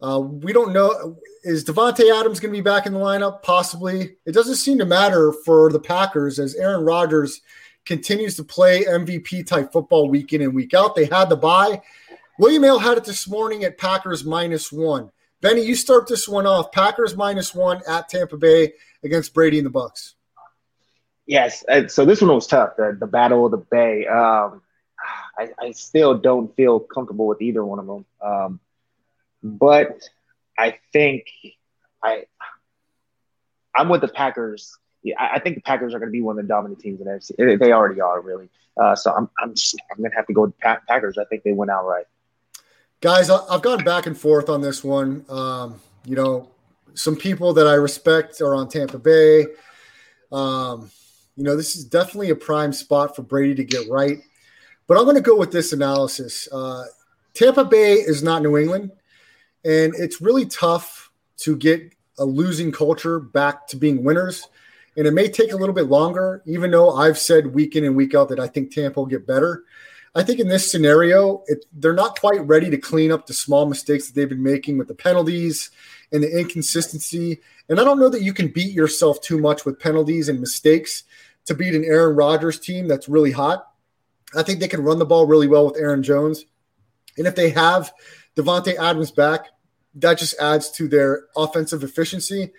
[0.00, 1.16] Uh, we don't know.
[1.42, 3.42] Is Davante Adams going to be back in the lineup?
[3.42, 4.16] Possibly.
[4.26, 7.40] It doesn't seem to matter for the Packers as Aaron Rodgers
[7.84, 10.94] continues to play MVP type football week in and week out.
[10.94, 11.80] They had the bye.
[12.38, 15.10] William Hill had it this morning at Packers minus one.
[15.40, 16.72] Benny, you start this one off.
[16.72, 18.72] Packers minus one at Tampa Bay
[19.04, 20.14] against Brady and the Bucks.
[21.26, 22.76] Yes, so this one was tough.
[22.76, 24.06] The, the Battle of the Bay.
[24.06, 24.62] Um,
[25.38, 28.04] I, I still don't feel comfortable with either one of them.
[28.20, 28.60] Um,
[29.42, 30.02] but
[30.58, 31.26] I think
[32.02, 32.24] I
[33.74, 34.76] I'm with the Packers.
[35.18, 37.12] I think the Packers are going to be one of the dominant teams in the
[37.12, 37.58] NFC.
[37.58, 38.48] They- already are, really.
[38.80, 41.16] Uh, so I'm I'm just, I'm going to have to go with Pa- Packers.
[41.18, 42.06] I think they win outright.
[43.00, 45.24] Guys, I've gone back and forth on this one.
[45.28, 46.50] Um, you know,
[46.94, 49.46] some people that I respect are on Tampa Bay.
[50.32, 50.90] Um,
[51.36, 54.18] you know, this is definitely a prime spot for Brady to get right.
[54.86, 56.48] But I'm going to go with this analysis.
[56.50, 56.84] Uh,
[57.34, 58.92] Tampa Bay is not New England,
[59.66, 64.48] and it's really tough to get a losing culture back to being winners.
[64.96, 67.96] And it may take a little bit longer, even though I've said week in and
[67.96, 69.64] week out that I think Tampa will get better.
[70.14, 73.66] I think in this scenario, it, they're not quite ready to clean up the small
[73.66, 75.70] mistakes that they've been making with the penalties
[76.12, 77.40] and the inconsistency.
[77.68, 81.02] And I don't know that you can beat yourself too much with penalties and mistakes
[81.46, 83.68] to beat an Aaron Rodgers team that's really hot.
[84.34, 86.46] I think they can run the ball really well with Aaron Jones.
[87.18, 87.92] And if they have
[88.36, 89.48] Davante Adams back,
[89.96, 92.52] that just adds to their offensive efficiency.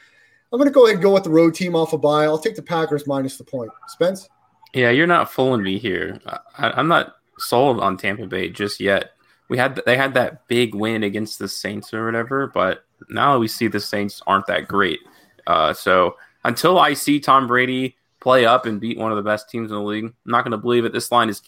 [0.51, 2.23] I'm going to go ahead and go with the road team off a bye.
[2.23, 3.71] I'll take the Packers minus the point.
[3.87, 4.29] Spence?
[4.73, 6.19] Yeah, you're not fooling me here.
[6.57, 9.11] I, I'm not sold on Tampa Bay just yet.
[9.49, 13.47] We had they had that big win against the Saints or whatever, but now we
[13.47, 14.99] see the Saints aren't that great.
[15.45, 19.49] Uh, so until I see Tom Brady play up and beat one of the best
[19.49, 20.91] teams in the league, I'm not going to believe it.
[20.91, 21.41] This line is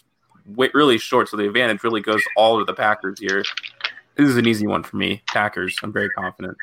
[0.56, 3.44] really short, so the advantage really goes all to the Packers here.
[4.16, 5.22] This is an easy one for me.
[5.26, 5.76] Packers.
[5.82, 6.56] I'm very confident.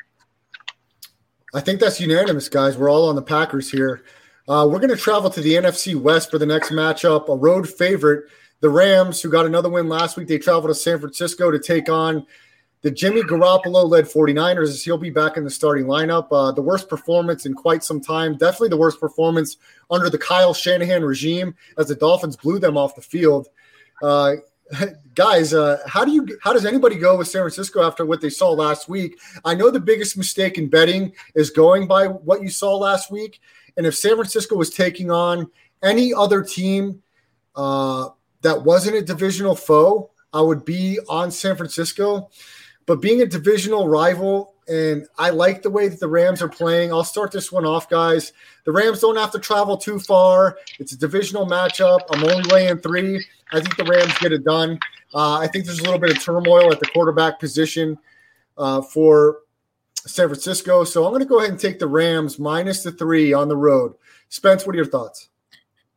[1.54, 2.76] I think that's unanimous, guys.
[2.76, 4.02] We're all on the Packers here.
[4.48, 7.28] Uh, we're going to travel to the NFC West for the next matchup.
[7.28, 8.24] A road favorite,
[8.60, 10.28] the Rams, who got another win last week.
[10.28, 12.26] They travel to San Francisco to take on
[12.82, 16.28] the Jimmy Garoppolo led 49ers as he'll be back in the starting lineup.
[16.30, 18.36] Uh, the worst performance in quite some time.
[18.36, 19.56] Definitely the worst performance
[19.90, 23.48] under the Kyle Shanahan regime as the Dolphins blew them off the field.
[24.00, 24.36] Uh,
[25.14, 28.30] guys, uh, how do you how does anybody go with San Francisco after what they
[28.30, 29.18] saw last week?
[29.44, 33.40] I know the biggest mistake in betting is going by what you saw last week,
[33.76, 35.50] and if San Francisco was taking on
[35.82, 37.02] any other team
[37.56, 38.08] uh,
[38.42, 42.30] that wasn't a divisional foe, I would be on San Francisco.
[42.86, 46.92] But being a divisional rival, and I like the way that the Rams are playing.
[46.92, 48.32] I'll start this one off, guys.
[48.64, 50.58] The Rams don't have to travel too far.
[50.78, 52.00] It's a divisional matchup.
[52.10, 53.24] I'm only laying three.
[53.52, 54.78] I think the Rams get it done.
[55.14, 57.98] Uh, I think there's a little bit of turmoil at the quarterback position
[58.58, 59.38] uh, for
[59.94, 60.84] San Francisco.
[60.84, 63.56] So I'm going to go ahead and take the Rams minus the three on the
[63.56, 63.94] road.
[64.28, 65.28] Spence, what are your thoughts?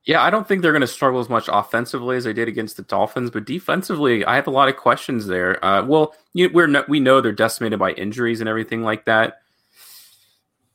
[0.06, 2.76] Yeah, I don't think they're going to struggle as much offensively as they did against
[2.76, 5.64] the Dolphins, but defensively, I have a lot of questions there.
[5.64, 9.36] Uh, well, you, we're no, we know they're decimated by injuries and everything like that.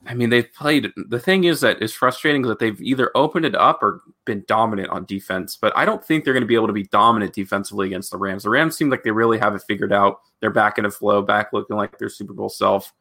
[0.07, 0.93] I mean, they've played.
[0.97, 4.91] The thing is that is frustrating that they've either opened it up or been dominant
[4.91, 5.57] on defense.
[5.57, 8.19] But I don't think they're going to be able to be dominant defensively against the
[8.19, 8.45] Rams.
[8.45, 10.21] The Rams seem like they really have it figured out.
[10.41, 12.95] They're back in a flow, back looking like their Super Bowl self.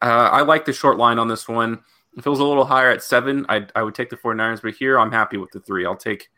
[0.00, 1.80] Uh, I like the short line on this one.
[2.16, 4.74] If it was a little higher at seven, I I would take the 49ers, but
[4.74, 5.86] here I'm happy with the three.
[5.86, 6.28] I'll take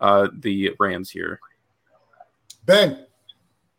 [0.00, 1.40] uh, the Rams here.
[2.66, 3.06] Ben,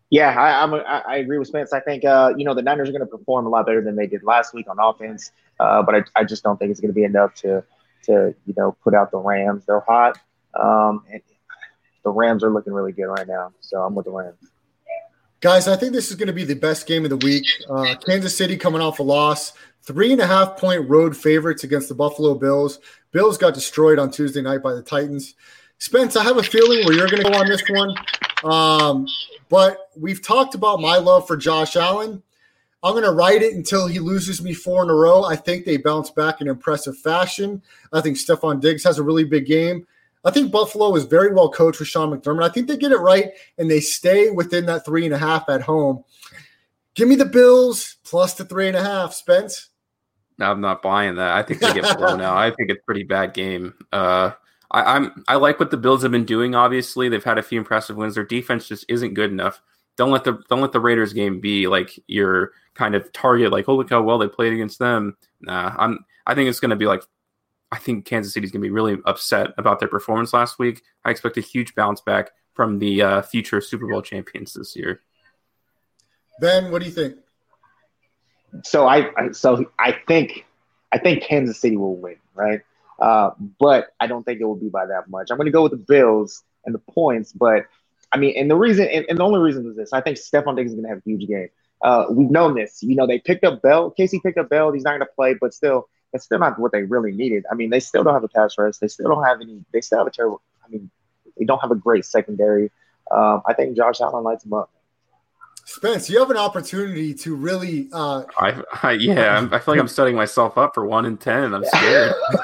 [0.10, 1.74] Yeah, I, I'm a, I I agree with Spence.
[1.74, 3.96] I think uh, you know the Niners are going to perform a lot better than
[3.96, 6.90] they did last week on offense, uh, but I, I just don't think it's going
[6.90, 7.64] to be enough to
[8.04, 9.66] to you know put out the Rams.
[9.66, 10.20] They're hot,
[10.60, 11.22] um, and
[12.04, 13.54] the Rams are looking really good right now.
[13.60, 14.52] So I'm with the Rams.
[15.42, 17.48] Guys, I think this is going to be the best game of the week.
[17.68, 21.90] Uh, Kansas City coming off a loss, three and a half point road favorites against
[21.90, 22.80] the Buffalo Bills.
[23.12, 25.34] Bills got destroyed on Tuesday night by the Titans.
[25.80, 27.96] Spence, I have a feeling where you're going to go on this one.
[28.44, 29.08] Um,
[29.50, 32.22] but we've talked about my love for Josh Allen.
[32.84, 35.24] I'm going to ride it until he loses me four in a row.
[35.24, 37.64] I think they bounce back in impressive fashion.
[37.92, 39.88] I think Stefon Diggs has a really big game.
[40.24, 42.44] I think Buffalo is very well coached with Sean McDermott.
[42.44, 45.50] I think they get it right and they stay within that three and a half
[45.50, 46.04] at home.
[46.94, 49.70] Give me the Bills plus the three and a half, Spence.
[50.38, 51.36] No, I'm not buying that.
[51.36, 52.38] I think they get blown out.
[52.38, 53.74] I think it's pretty bad game.
[53.92, 54.32] Uh,
[54.72, 56.56] I, I'm I like what the Bills have been doing.
[56.56, 58.16] Obviously, they've had a few impressive wins.
[58.16, 59.62] Their defense just isn't good enough.
[59.98, 63.52] Don't let the don't let the Raiders game be like your kind of target.
[63.52, 65.16] Like, oh look how well they played against them.
[65.42, 66.00] Nah, I'm.
[66.26, 67.04] I think it's going to be like.
[67.72, 70.82] I think Kansas City's going to be really upset about their performance last week.
[71.06, 75.02] I expect a huge bounce back from the uh, future Super Bowl champions this year.
[76.40, 77.16] Ben, what do you think?
[78.64, 80.46] So I, I so I think
[80.92, 82.62] I think Kansas City will win, right?
[83.00, 85.30] Uh, but I don't think it will be by that much.
[85.32, 87.66] I'm going to go with the Bills and the points, but
[88.12, 90.56] I mean, and the reason, and, and the only reason is this: I think Stefon
[90.56, 91.50] Diggs is going to have a huge game.
[91.82, 92.84] Uh, we've known this.
[92.84, 93.90] You know, they picked up Bell.
[93.90, 94.72] Casey picked up Bell.
[94.72, 97.46] He's not going to play, but still, it's still not what they really needed.
[97.52, 98.78] I mean, they still don't have a pass rush.
[98.78, 99.64] They still don't have any.
[99.72, 100.42] They still have a terrible.
[100.66, 100.90] I mean,
[101.38, 102.72] they don't have a great secondary.
[103.10, 104.72] Um, I think Josh Allen lights them up.
[105.64, 109.80] Spence, you have an opportunity to really uh, I, I yeah, I'm, I feel like
[109.80, 111.54] I'm setting myself up for one in ten.
[111.54, 112.14] I'm scared.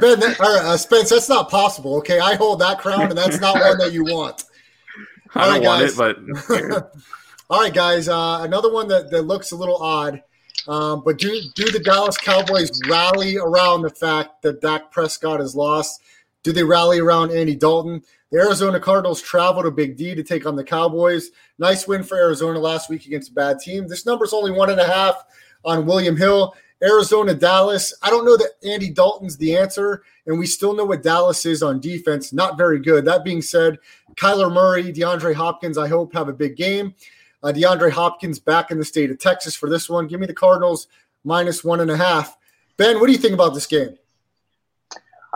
[0.00, 1.96] Ben, that, all right, uh, Spence, that's not possible.
[1.98, 4.44] Okay, I hold that crown, and that's not one that you want.
[5.34, 6.50] I All don't right, want guys.
[6.50, 6.92] it, but
[7.50, 8.08] All right, guys.
[8.08, 10.22] Uh, another one that, that looks a little odd,
[10.68, 15.54] um, but do do the Dallas Cowboys rally around the fact that Dak Prescott is
[15.54, 16.00] lost?
[16.42, 18.02] Do they rally around Andy Dalton?
[18.30, 21.30] The Arizona Cardinals travel to Big D to take on the Cowboys.
[21.58, 23.86] Nice win for Arizona last week against a bad team.
[23.86, 25.24] This number's only one and a half.
[25.64, 26.54] on William Hill.
[26.82, 27.94] Arizona, Dallas.
[28.02, 31.62] I don't know that Andy Dalton's the answer, and we still know what Dallas is
[31.62, 32.32] on defense.
[32.32, 33.04] Not very good.
[33.04, 33.78] That being said,
[34.16, 36.94] Kyler Murray, DeAndre Hopkins, I hope have a big game.
[37.42, 40.06] Uh, DeAndre Hopkins back in the state of Texas for this one.
[40.06, 40.86] Give me the Cardinals
[41.24, 42.36] minus one and a half.
[42.76, 43.98] Ben, what do you think about this game?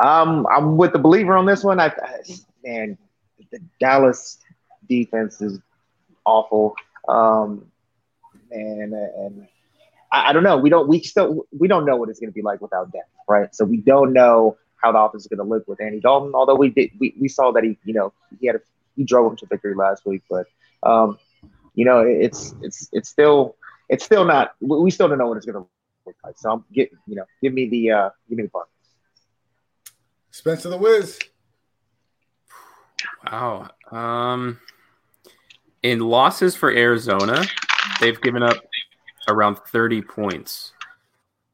[0.02, 1.80] Um, I'm with the believer on this one.
[1.80, 2.20] I, I
[2.64, 2.98] man,
[3.50, 4.38] the Dallas
[4.88, 5.58] defense is
[6.24, 6.74] awful.
[7.08, 7.66] Um,
[8.50, 9.48] and and
[10.12, 10.58] I, I don't know.
[10.58, 10.88] We don't.
[10.88, 13.54] We still we don't know what it's going to be like without depth, right?
[13.54, 16.32] So we don't know how the offense is going to look with Andy Dalton.
[16.34, 18.60] Although we did, we, we saw that he, you know, he had a,
[18.94, 20.46] he drove him to victory last week, but
[20.82, 21.18] um,
[21.76, 23.54] you know, it's it's it's still
[23.88, 24.54] it's still not.
[24.60, 25.68] We we still don't know what it's going to
[26.06, 26.36] look like.
[26.38, 28.72] So I'm get you know, give me the uh, give me the Cardinals.
[30.30, 31.18] Spencer the Wiz.
[33.30, 33.68] Wow.
[33.90, 34.58] Um,
[35.82, 37.44] in losses for Arizona,
[38.00, 38.56] they've given up
[39.28, 40.72] around 30 points.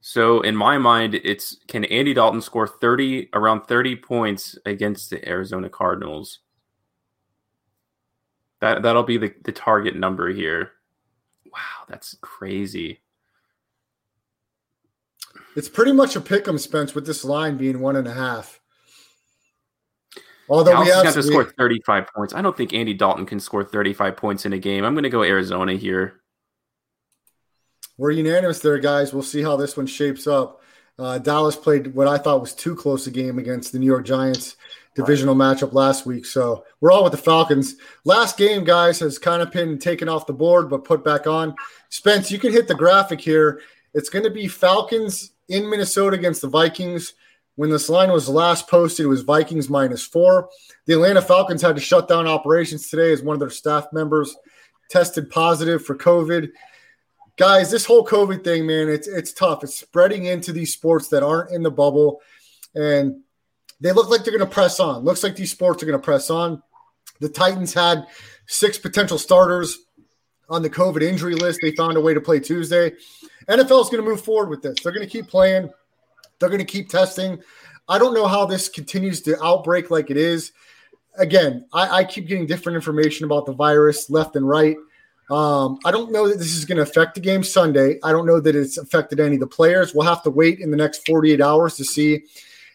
[0.00, 5.28] So in my mind, it's can Andy Dalton score 30 around 30 points against the
[5.28, 6.40] Arizona Cardinals?
[8.62, 10.70] That that'll be the, the target number here.
[11.52, 13.00] Wow, that's crazy.
[15.56, 18.60] It's pretty much a pick 'em, Spence, with this line being one and a half.
[20.48, 22.34] Although Dallas we have has to score 35 points.
[22.34, 24.84] I don't think Andy Dalton can score 35 points in a game.
[24.84, 26.20] I'm going to go Arizona here.
[27.98, 29.12] We're unanimous there, guys.
[29.12, 30.62] We'll see how this one shapes up.
[31.00, 34.04] Uh, Dallas played what I thought was too close a game against the New York
[34.04, 34.56] Giants
[34.94, 36.26] divisional matchup last week.
[36.26, 37.76] So we're all with the Falcons.
[38.04, 41.54] Last game, guys, has kind of been taken off the board but put back on.
[41.88, 43.60] Spence, you can hit the graphic here.
[43.94, 47.14] It's going to be Falcons in Minnesota against the Vikings.
[47.56, 50.48] When this line was last posted, it was Vikings minus four.
[50.86, 54.36] The Atlanta Falcons had to shut down operations today as one of their staff members
[54.90, 56.50] tested positive for COVID
[57.36, 59.64] guys, this whole COVID thing, man, it's it's tough.
[59.64, 62.20] It's spreading into these sports that aren't in the bubble,
[62.74, 63.21] and
[63.82, 65.04] they look like they're going to press on.
[65.04, 66.62] Looks like these sports are going to press on.
[67.20, 68.06] The Titans had
[68.46, 69.78] six potential starters
[70.48, 71.58] on the COVID injury list.
[71.62, 72.92] They found a way to play Tuesday.
[73.48, 74.80] NFL is going to move forward with this.
[74.82, 75.68] They're going to keep playing.
[76.38, 77.42] They're going to keep testing.
[77.88, 80.52] I don't know how this continues to outbreak like it is.
[81.18, 84.76] Again, I, I keep getting different information about the virus left and right.
[85.30, 87.98] Um, I don't know that this is going to affect the game Sunday.
[88.04, 89.92] I don't know that it's affected any of the players.
[89.92, 92.24] We'll have to wait in the next 48 hours to see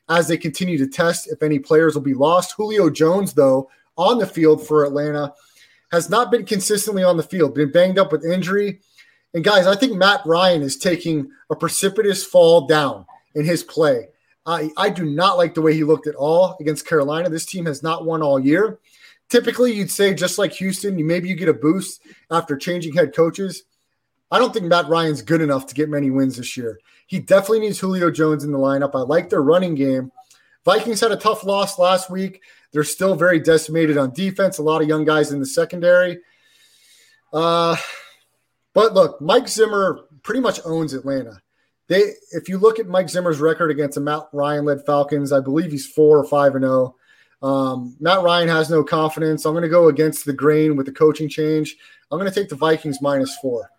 [0.10, 2.54] as they continue to test if any players will be lost.
[2.54, 5.34] Julio Jones, though, on the field for Atlanta,
[5.92, 8.80] has not been consistently on the field, been banged up with injury.
[9.34, 13.06] And guys, I think Matt Ryan is taking a precipitous fall down
[13.36, 14.10] in his play.
[14.46, 17.30] I, I do not like the way he looked at all against Carolina.
[17.30, 18.80] This team has not won all year.
[19.30, 22.02] Typically, you'd say just like Houston, maybe you get a boost
[22.32, 23.64] after changing head coaches.
[24.30, 26.80] I don't think Matt Ryan's good enough to get many wins this year.
[27.08, 28.92] He definitely needs Julio Jones in the lineup.
[28.94, 30.12] I like their running game.
[30.66, 32.42] Vikings had a tough loss last week.
[32.74, 34.58] They're still very decimated on defense.
[34.58, 36.20] A lot of young guys in the secondary.
[37.32, 37.78] Uh,
[38.74, 41.42] but look, Mike Zimmer pretty much owns Atlanta.
[41.88, 42.02] They,
[42.32, 45.88] if you look at Mike Zimmer's record against the Matt Ryan-led Falcons, I believe he's
[45.88, 46.98] four or five and zero.
[47.42, 49.46] Um, Matt Ryan has no confidence.
[49.46, 51.78] I'm going to go against the grain with the coaching change.
[52.12, 53.72] I'm going to take the Vikings minus four.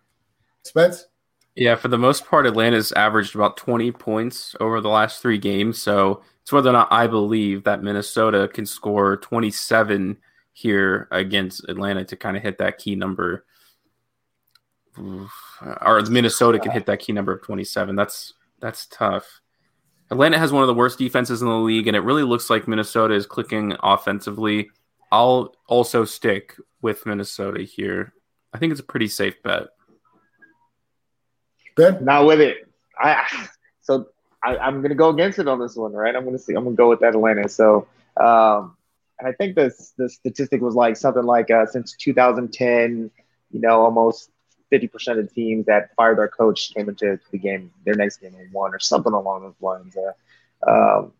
[0.69, 1.07] Spence?
[1.55, 5.81] Yeah, for the most part, Atlanta's averaged about 20 points over the last three games.
[5.81, 10.17] So it's whether or not I believe that Minnesota can score 27
[10.53, 13.45] here against Atlanta to kind of hit that key number.
[14.97, 17.95] Or Minnesota can hit that key number of 27.
[17.95, 19.41] That's that's tough.
[20.11, 22.67] Atlanta has one of the worst defenses in the league, and it really looks like
[22.67, 24.69] Minnesota is clicking offensively.
[25.11, 28.13] I'll also stick with Minnesota here.
[28.53, 29.67] I think it's a pretty safe bet.
[31.79, 32.03] Ben?
[32.03, 32.57] Not with it.
[32.97, 33.25] I
[33.81, 34.07] so
[34.43, 36.15] I, I'm gonna go against it on this one, right?
[36.15, 36.53] I'm gonna see.
[36.53, 37.47] I'm gonna go with Atlanta.
[37.49, 38.75] So, um,
[39.17, 43.11] and I think this the statistic was like something like uh, since 2010,
[43.51, 44.29] you know, almost
[44.71, 48.51] 50% of teams that fired their coach came into the game, their next game and
[48.53, 49.95] won, or something along those lines.
[49.97, 51.13] Uh, um,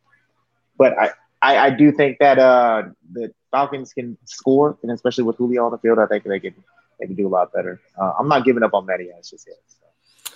[0.77, 1.09] but I,
[1.41, 5.71] I, I do think that uh, the Falcons can score, and especially with Julio on
[5.71, 6.55] the field, I think they can
[6.99, 7.79] they can do a lot better.
[7.97, 9.57] Uh, I'm not giving up on Matty Ice just yet.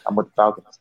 [0.07, 0.79] I'm with the Falcons.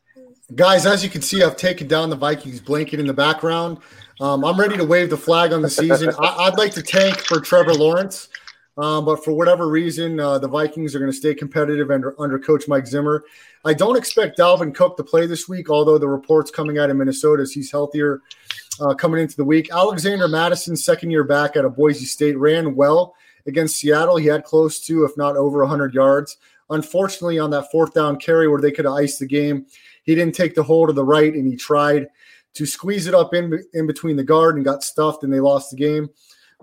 [0.55, 3.79] Guys, as you can see, I've taken down the Vikings blanket in the background.
[4.21, 6.11] Um, I'm ready to wave the flag on the season.
[6.19, 8.29] I, I'd like to tank for Trevor Lawrence,
[8.77, 12.39] um, but for whatever reason, uh, the Vikings are going to stay competitive under, under
[12.39, 13.25] Coach Mike Zimmer.
[13.65, 16.97] I don't expect Dalvin Cook to play this week, although the reports coming out of
[16.97, 18.21] Minnesota is he's healthier
[18.81, 19.71] uh, coming into the week.
[19.73, 23.15] Alexander Mattison, second year back out of Boise State, ran well
[23.47, 24.17] against Seattle.
[24.17, 26.37] He had close to, if not over, 100 yards
[26.71, 29.67] Unfortunately, on that fourth down carry where they could have iced the game,
[30.03, 32.09] he didn't take the hole to the right and he tried
[32.55, 35.71] to squeeze it up in, in between the guard and got stuffed and they lost
[35.71, 36.09] the game.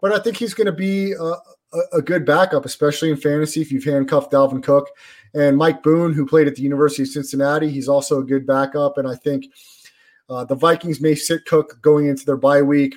[0.01, 1.33] But I think he's going to be a,
[1.93, 4.89] a, good backup, especially in fantasy if you've handcuffed Dalvin Cook.
[5.33, 8.97] And Mike Boone, who played at the University of Cincinnati, he's also a good backup.
[8.97, 9.45] And I think
[10.29, 12.95] uh, the Vikings may sit Cook going into their bye week.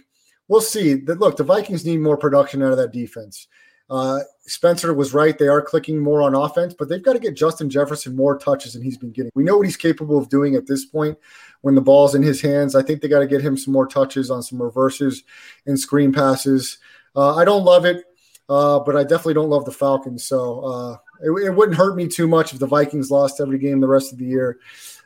[0.48, 0.94] We'll see.
[0.94, 3.48] Look, the Vikings need more production out of that defense.
[3.92, 5.36] Uh, Spencer was right.
[5.36, 8.72] They are clicking more on offense, but they've got to get Justin Jefferson more touches
[8.72, 9.30] than he's been getting.
[9.34, 11.18] We know what he's capable of doing at this point
[11.60, 12.74] when the ball's in his hands.
[12.74, 15.24] I think they got to get him some more touches on some reverses
[15.66, 16.78] and screen passes.
[17.14, 18.06] Uh, I don't love it,
[18.48, 20.24] uh, but I definitely don't love the Falcons.
[20.24, 23.80] So uh, it, it wouldn't hurt me too much if the Vikings lost every game
[23.80, 24.58] the rest of the year.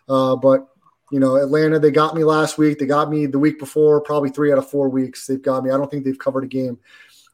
[0.09, 0.69] Uh, but
[1.11, 2.79] you know, Atlanta, they got me last week.
[2.79, 5.27] They got me the week before, probably three out of four weeks.
[5.27, 5.73] They've got me.
[5.73, 6.79] I don't think they've covered a game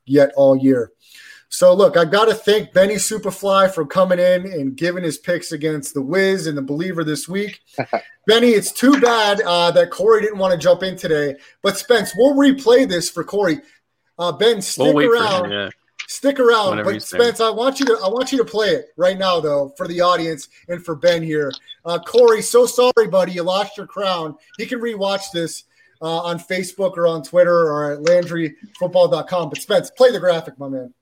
[0.07, 0.92] yet all year.
[1.53, 5.53] So look, I've got to thank Benny Superfly for coming in and giving his picks
[5.53, 7.61] against the Wiz and the Believer this week.
[8.26, 12.14] Benny, it's too bad uh, that Corey didn't want to jump in today, but Spence,
[12.16, 13.61] we'll replay this for Corey.
[14.18, 15.44] Uh, ben, stick We'll wait for around.
[15.44, 15.53] him.
[15.53, 15.70] Yeah.
[16.09, 17.03] Stick around, Whenever but.
[17.03, 19.86] Spence, I want you to I want you to play it right now, though, for
[19.86, 21.53] the audience and for Ben here.
[21.84, 24.36] Uh, Corey, so sorry, buddy, you lost your crown.
[24.57, 25.64] He can rewatch this
[26.00, 29.50] uh, on Facebook or on Twitter or at LandryFootball.com.
[29.50, 30.94] But Spence, play the graphic, my man.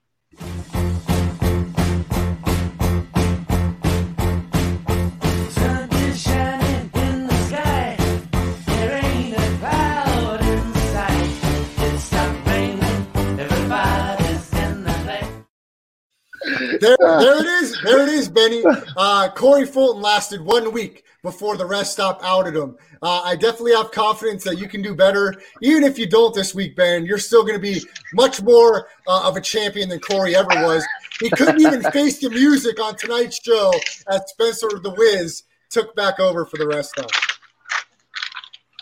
[16.81, 17.79] There, there it is.
[17.85, 18.65] There it is, Benny.
[18.97, 22.77] Uh, Corey Fulton lasted one week before the rest stop outed him.
[23.03, 25.35] Uh, I definitely have confidence that you can do better.
[25.61, 27.83] Even if you don't this week, Ben, you're still going to be
[28.15, 30.85] much more uh, of a champion than Corey ever was.
[31.21, 33.73] He couldn't even face the music on tonight's show
[34.09, 37.11] as Spencer the Wiz took back over for the rest stop.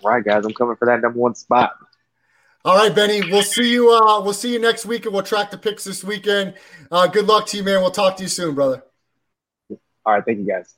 [0.05, 1.73] All right, guys, I'm coming for that number one spot.
[2.65, 3.23] All right, Benny.
[3.31, 3.93] We'll see you.
[3.93, 6.55] Uh, we'll see you next week, and we'll track the picks this weekend.
[6.91, 7.81] Uh, good luck to you, man.
[7.81, 8.83] We'll talk to you soon, brother.
[10.05, 10.75] All right, thank you, guys.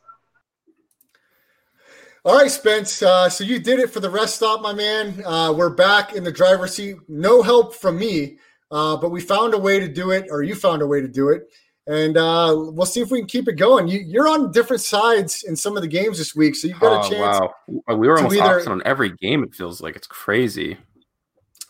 [2.25, 3.03] All right, Spence.
[3.03, 5.25] Uh, so you did it for the rest stop, my man.
[5.25, 6.97] Uh, we're back in the driver's seat.
[7.09, 8.39] No help from me,
[8.71, 11.09] uh, but we found a way to do it, or you found a way to
[11.09, 11.49] do it.
[11.87, 13.89] And uh, we'll see if we can keep it going.
[13.89, 17.03] You, you're on different sides in some of the games this week, so you've got
[17.03, 17.41] a Oh, chance.
[17.89, 17.97] wow.
[17.97, 19.97] We were to almost either- opposite on every game, it feels like.
[19.97, 20.77] It's crazy.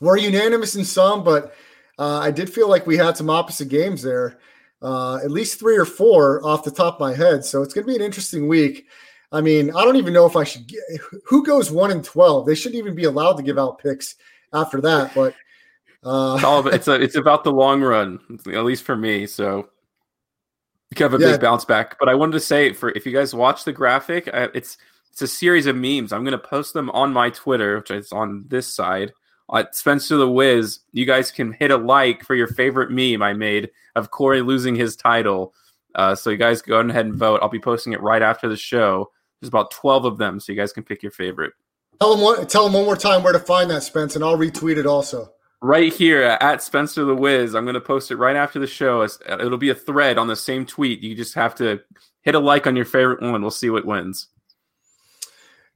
[0.01, 1.55] We're unanimous in some, but
[1.99, 4.39] uh, I did feel like we had some opposite games there,
[4.81, 7.45] uh, at least three or four off the top of my head.
[7.45, 8.87] So it's going to be an interesting week.
[9.33, 10.67] I mean, I don't even know if I should.
[10.67, 10.81] Get,
[11.25, 12.47] who goes one and twelve?
[12.47, 14.17] They shouldn't even be allowed to give out picks
[14.53, 15.15] after that.
[15.15, 15.35] But
[16.03, 18.19] uh, It's all it's a, it's about the long run,
[18.53, 19.27] at least for me.
[19.27, 19.69] So
[20.97, 21.33] you have a Yeah.
[21.33, 21.97] big bounce back.
[22.01, 24.79] But I wanted to say for if you guys watch the graphic, uh, it's
[25.13, 26.13] it's a series of memes.
[26.13, 29.13] I'm going to post them on my Twitter, which is on this side.
[29.53, 33.33] At Spencer the Wiz, you guys can hit a like for your favorite meme I
[33.33, 35.55] made of Corey losing his title.
[35.95, 37.41] Uh, so you guys go ahead and vote.
[37.43, 39.11] I'll be posting it right after the show.
[39.41, 41.53] There's about 12 of them, so you guys can pick your favorite.
[42.01, 44.37] tell them one, tell them one more time where to find that, Spence, and I'll
[44.37, 45.33] retweet it also.
[45.63, 47.55] right here at Spencer the Wiz.
[47.55, 49.03] I'm going to post it right after the show.
[49.03, 51.03] It'll be a thread on the same tweet.
[51.03, 51.81] You just have to
[52.23, 53.43] hit a like on your favorite one.
[53.43, 54.29] We'll see what wins.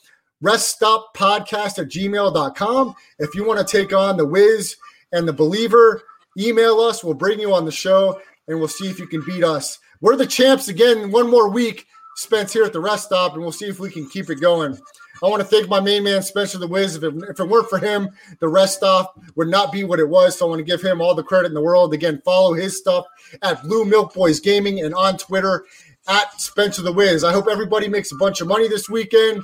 [0.43, 2.95] reststoppodcast at gmail.com.
[3.19, 4.77] If you want to take on the Wiz
[5.13, 6.03] and the Believer,
[6.37, 7.03] email us.
[7.03, 9.79] We'll bring you on the show and we'll see if you can beat us.
[10.01, 13.53] We're the champs again one more week, Spence, here at the rest stop, and we'll
[13.53, 14.79] see if we can keep it going.
[15.23, 16.97] I want to thank my main man, Spencer the Wiz.
[16.97, 20.09] If it, if it weren't for him, the rest stop would not be what it
[20.09, 20.39] was.
[20.39, 21.95] So I want to give him all the credit in the world.
[21.95, 23.07] Again, follow his stuff
[23.43, 25.65] at Blue Milk Boys Gaming and on Twitter
[26.07, 27.25] at Spencer the Wiz.
[27.25, 29.43] I hope everybody makes a bunch of money this weekend.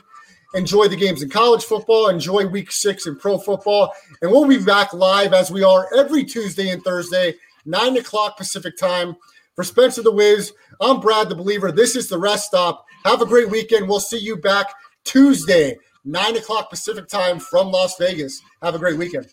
[0.54, 2.08] Enjoy the games in college football.
[2.08, 3.92] Enjoy week six in pro football.
[4.20, 7.34] And we'll be back live as we are every Tuesday and Thursday,
[7.64, 9.16] 9 o'clock Pacific time.
[9.54, 11.72] For Spencer the Wiz, I'm Brad the Believer.
[11.72, 12.86] This is the rest stop.
[13.04, 13.88] Have a great weekend.
[13.88, 14.66] We'll see you back
[15.04, 18.40] Tuesday, 9 o'clock Pacific time from Las Vegas.
[18.62, 19.32] Have a great weekend.